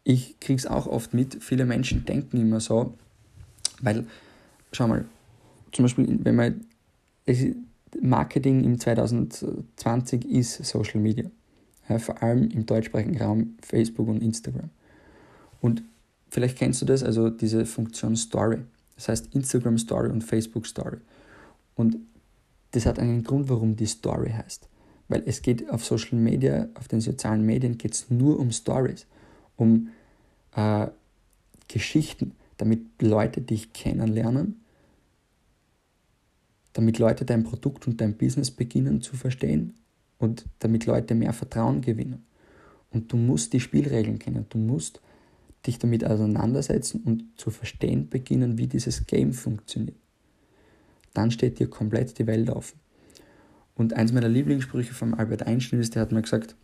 [0.03, 2.93] ich kriege es auch oft mit, viele Menschen denken immer so,
[3.81, 4.05] weil,
[4.71, 5.05] schau mal,
[5.72, 6.65] zum Beispiel, wenn man,
[8.01, 11.30] Marketing im 2020 ist Social Media
[11.89, 14.70] ja, vor allem im deutschsprachigen Raum Facebook und Instagram.
[15.61, 15.84] Und
[16.30, 18.59] vielleicht kennst du das, also diese Funktion Story.
[18.95, 20.97] Das heißt Instagram Story und Facebook Story.
[21.76, 21.97] Und
[22.72, 24.68] das hat einen Grund, warum die Story heißt.
[25.07, 29.05] Weil es geht auf Social Media, auf den sozialen Medien geht es nur um Stories,
[29.55, 29.89] um
[30.55, 30.88] äh,
[31.68, 34.59] Geschichten, damit Leute dich kennenlernen,
[36.78, 39.73] damit Leute dein Produkt und dein Business beginnen zu verstehen
[40.19, 42.23] und damit Leute mehr Vertrauen gewinnen.
[42.91, 45.01] Und du musst die Spielregeln kennen, du musst
[45.65, 49.97] dich damit auseinandersetzen und zu verstehen beginnen, wie dieses Game funktioniert.
[51.15, 52.80] Dann steht dir komplett die Welt offen.
[53.73, 56.55] Und eins meiner Lieblingssprüche von Albert Einstein ist, der hat mir gesagt,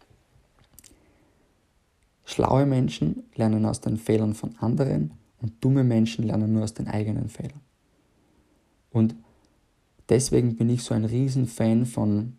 [2.24, 6.88] schlaue Menschen lernen aus den Fehlern von anderen und dumme Menschen lernen nur aus den
[6.88, 7.61] eigenen Fehlern.
[8.91, 9.16] Und
[10.14, 12.34] deswegen bin ich so ein Riesenfan von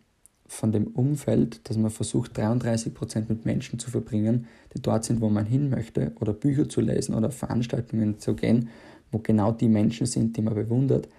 [0.47, 5.29] von dem Umfeld, dass man versucht, 33% mit Menschen zu verbringen, die dort sind, wo
[5.29, 8.69] man hin möchte, oder Bücher zu lesen oder Veranstaltungen zu gehen,
[9.11, 11.09] wo genau die Menschen sind, die man bewundert,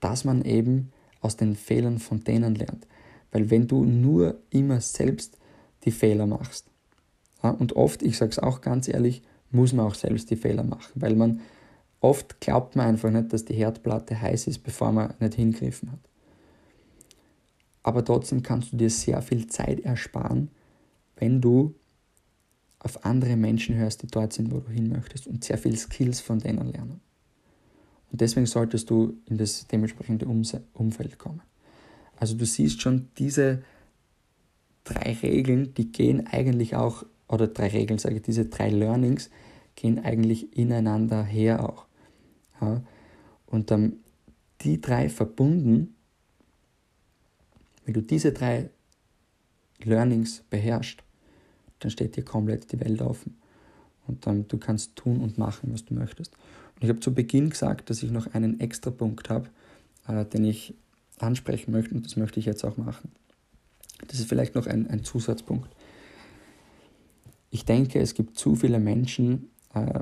[0.00, 0.90] dass man eben
[1.20, 2.86] aus den Fehlern von denen lernt.
[3.30, 5.38] Weil wenn du nur immer selbst
[5.84, 6.66] die Fehler machst,
[7.42, 10.64] ja, und oft, ich sage es auch ganz ehrlich, muss man auch selbst die Fehler
[10.64, 11.40] machen, weil man
[12.02, 16.00] oft glaubt man einfach nicht, dass die Herdplatte heiß ist, bevor man nicht hingriffen hat
[17.82, 20.50] aber trotzdem kannst du dir sehr viel Zeit ersparen,
[21.16, 21.74] wenn du
[22.78, 26.20] auf andere Menschen hörst, die dort sind, wo du hin möchtest und sehr viel Skills
[26.20, 27.00] von denen lernen.
[28.10, 31.42] Und deswegen solltest du in das dementsprechende Umfeld kommen.
[32.16, 33.62] Also du siehst schon, diese
[34.84, 39.30] drei Regeln, die gehen eigentlich auch, oder drei Regeln, sage ich, diese drei Learnings
[39.76, 41.86] gehen eigentlich ineinander her auch.
[42.62, 42.82] Ja?
[43.46, 43.96] Und ähm,
[44.62, 45.94] die drei verbunden
[47.84, 48.70] wenn du diese drei
[49.82, 51.02] Learnings beherrschst,
[51.80, 53.36] dann steht dir komplett die Welt offen.
[54.06, 56.34] Und dann, du kannst tun und machen, was du möchtest.
[56.76, 59.48] Und ich habe zu Beginn gesagt, dass ich noch einen extra Punkt habe,
[60.06, 60.74] äh, den ich
[61.18, 63.12] ansprechen möchte und das möchte ich jetzt auch machen.
[64.08, 65.70] Das ist vielleicht noch ein, ein Zusatzpunkt.
[67.50, 70.00] Ich denke, es gibt zu viele Menschen, äh,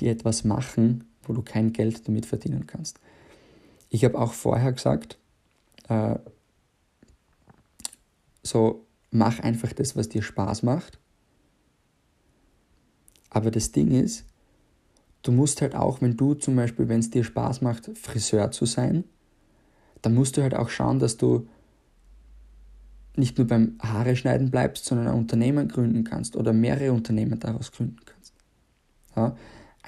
[0.00, 3.00] die etwas machen, wo du kein Geld damit verdienen kannst.
[3.90, 5.18] Ich habe auch vorher gesagt,
[5.88, 6.16] äh,
[8.42, 10.98] so mach einfach das, was dir Spaß macht.
[13.30, 14.24] Aber das Ding ist,
[15.22, 18.64] du musst halt auch, wenn du zum Beispiel, wenn es dir Spaß macht, Friseur zu
[18.64, 19.04] sein,
[20.02, 21.48] dann musst du halt auch schauen, dass du
[23.16, 27.72] nicht nur beim Haare schneiden bleibst, sondern ein Unternehmen gründen kannst oder mehrere Unternehmen daraus
[27.72, 28.32] gründen kannst.
[29.16, 29.36] Ja?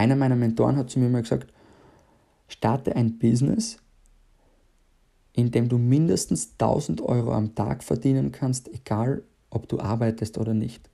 [0.01, 1.53] Einer meiner Mentoren hat zu mir mal gesagt,
[2.49, 3.77] starte ein Business,
[5.35, 10.55] in dem du mindestens 1000 Euro am Tag verdienen kannst, egal ob du arbeitest oder
[10.55, 10.89] nicht.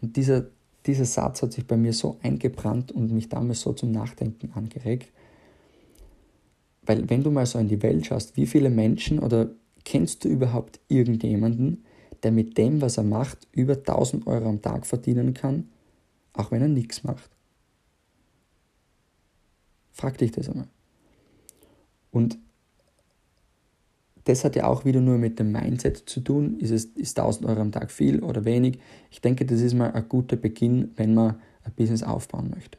[0.00, 0.46] Und dieser,
[0.86, 5.12] dieser Satz hat sich bei mir so eingebrannt und mich damals so zum Nachdenken angeregt.
[6.86, 9.50] Weil wenn du mal so in die Welt schaust, wie viele Menschen oder
[9.84, 11.84] kennst du überhaupt irgendjemanden,
[12.22, 15.68] der mit dem, was er macht, über 1000 Euro am Tag verdienen kann,
[16.32, 17.30] auch wenn er nichts macht?
[19.92, 20.68] Frag dich das einmal.
[22.10, 22.38] Und
[24.24, 26.58] das hat ja auch wieder nur mit dem Mindset zu tun.
[26.60, 28.78] Ist, es, ist 1000 Euro am Tag viel oder wenig?
[29.10, 32.78] Ich denke, das ist mal ein guter Beginn, wenn man ein Business aufbauen möchte.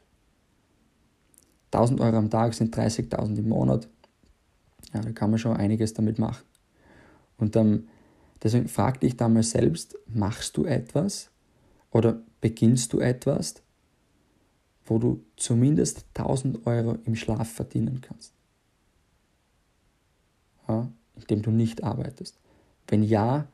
[1.72, 3.88] 1000 Euro am Tag sind 30.000 im Monat.
[4.94, 6.44] Ja, da kann man schon einiges damit machen.
[7.36, 7.88] Und ähm,
[8.42, 11.30] deswegen frag dich da mal selbst, machst du etwas
[11.90, 13.62] oder beginnst du etwas,
[14.84, 18.32] wo du zumindest 1000 Euro im Schlaf verdienen kannst?
[20.68, 22.38] Ja, indem du nicht arbeitest?
[22.88, 23.46] Wenn ja,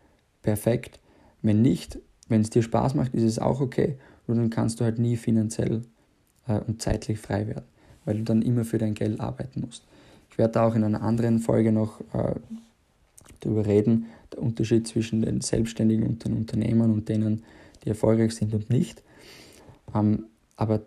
[0.42, 1.00] perfekt.
[1.42, 3.98] Wenn nicht, wenn es dir Spaß macht, ist es auch okay.
[4.26, 5.82] Und dann kannst du halt nie finanziell
[6.48, 7.66] äh, und zeitlich frei werden,
[8.04, 9.84] weil du dann immer für dein Geld arbeiten musst.
[10.30, 12.34] Ich werde da auch in einer anderen Folge noch äh,
[13.40, 17.44] darüber reden, der Unterschied zwischen den Selbstständigen und den Unternehmern und denen,
[17.86, 19.02] die erfolgreich sind und nicht.
[19.94, 20.26] Ähm,
[20.56, 20.82] aber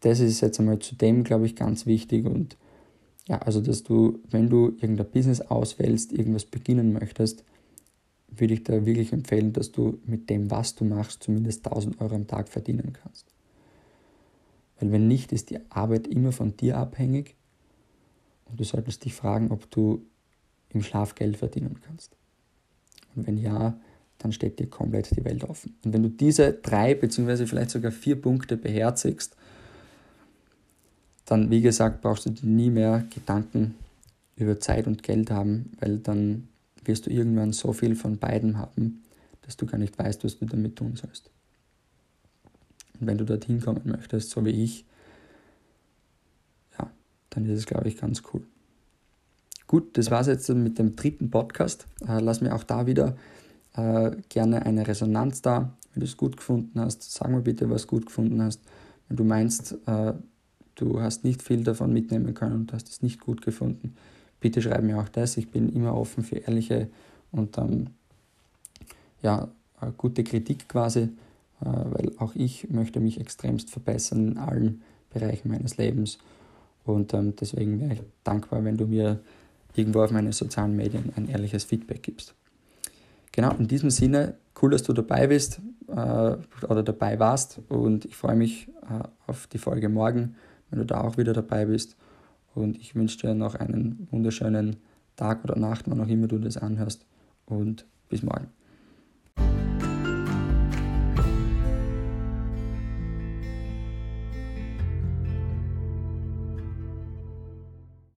[0.00, 2.56] das ist jetzt einmal zu dem, glaube ich, ganz wichtig und
[3.28, 7.44] ja, also dass du, wenn du irgendein Business auswählst, irgendwas beginnen möchtest,
[8.28, 12.14] würde ich dir wirklich empfehlen, dass du mit dem, was du machst, zumindest 1000 Euro
[12.14, 13.26] am Tag verdienen kannst.
[14.78, 17.36] Weil wenn nicht, ist die Arbeit immer von dir abhängig
[18.46, 20.06] und du solltest dich fragen, ob du
[20.70, 22.16] im Schlaf Geld verdienen kannst.
[23.14, 23.78] Und wenn ja,
[24.20, 25.74] dann steht dir komplett die Welt offen.
[25.84, 29.34] Und wenn du diese drei beziehungsweise vielleicht sogar vier Punkte beherzigst,
[31.24, 33.74] dann, wie gesagt, brauchst du nie mehr Gedanken
[34.36, 36.48] über Zeit und Geld haben, weil dann
[36.84, 39.02] wirst du irgendwann so viel von beiden haben,
[39.42, 41.30] dass du gar nicht weißt, was du damit tun sollst.
[43.00, 44.84] Und wenn du dorthin kommen möchtest, so wie ich,
[46.78, 46.90] ja,
[47.30, 48.42] dann ist es, glaube ich, ganz cool.
[49.66, 51.86] Gut, das war es jetzt mit dem dritten Podcast.
[52.06, 53.16] Äh, lass mir auch da wieder
[53.76, 55.72] äh, gerne eine Resonanz da.
[55.92, 58.60] Wenn du es gut gefunden hast, sag mir bitte, was du gut gefunden hast.
[59.08, 60.12] Wenn du meinst, äh,
[60.76, 63.94] du hast nicht viel davon mitnehmen können und hast es nicht gut gefunden,
[64.40, 65.36] bitte schreib mir auch das.
[65.36, 66.88] Ich bin immer offen für ehrliche
[67.32, 67.88] und ähm,
[69.22, 69.48] ja,
[69.80, 71.08] äh, gute Kritik quasi, äh,
[71.60, 76.18] weil auch ich möchte mich extremst verbessern in allen Bereichen meines Lebens.
[76.84, 79.20] Und ähm, deswegen wäre ich dankbar, wenn du mir
[79.74, 82.34] irgendwo auf meinen sozialen Medien ein ehrliches Feedback gibst.
[83.32, 88.16] Genau, in diesem Sinne, cool, dass du dabei bist äh, oder dabei warst und ich
[88.16, 90.34] freue mich äh, auf die Folge morgen
[90.70, 91.96] wenn du da auch wieder dabei bist.
[92.54, 94.76] Und ich wünsche dir noch einen wunderschönen
[95.16, 97.04] Tag oder Nacht, wann auch immer du das anhörst.
[97.46, 98.48] Und bis morgen.